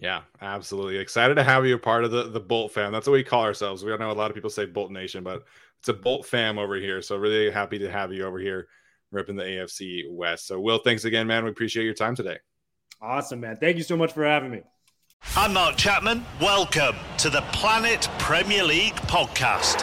Yeah, 0.00 0.22
absolutely. 0.40 0.96
Excited 0.96 1.34
to 1.34 1.42
have 1.42 1.66
you 1.66 1.74
a 1.74 1.78
part 1.78 2.04
of 2.04 2.10
the 2.10 2.30
the 2.30 2.40
Bolt 2.40 2.72
fam. 2.72 2.92
That's 2.92 3.06
what 3.06 3.14
we 3.14 3.24
call 3.24 3.42
ourselves. 3.42 3.84
We 3.84 3.96
know 3.96 4.10
a 4.10 4.12
lot 4.12 4.30
of 4.30 4.34
people 4.34 4.50
say 4.50 4.64
Bolt 4.64 4.90
Nation, 4.90 5.22
but 5.22 5.44
it's 5.80 5.88
a 5.88 5.94
Bolt 5.94 6.24
fam 6.24 6.58
over 6.58 6.76
here. 6.76 7.02
So 7.02 7.16
really 7.16 7.50
happy 7.50 7.78
to 7.78 7.90
have 7.90 8.12
you 8.12 8.24
over 8.24 8.38
here 8.38 8.68
ripping 9.10 9.36
the 9.36 9.44
AFC 9.44 10.10
West. 10.10 10.46
So 10.46 10.60
Will, 10.60 10.78
thanks 10.78 11.04
again, 11.04 11.26
man. 11.26 11.44
We 11.44 11.50
appreciate 11.50 11.84
your 11.84 11.94
time 11.94 12.14
today. 12.14 12.38
Awesome, 13.00 13.40
man. 13.40 13.56
Thank 13.56 13.76
you 13.76 13.82
so 13.82 13.96
much 13.96 14.12
for 14.12 14.24
having 14.24 14.50
me. 14.50 14.62
I'm 15.36 15.52
Mark 15.52 15.76
Chapman. 15.76 16.24
Welcome 16.40 16.96
to 17.18 17.30
the 17.30 17.42
Planet 17.52 18.08
Premier 18.18 18.64
League 18.64 18.94
podcast. 18.94 19.82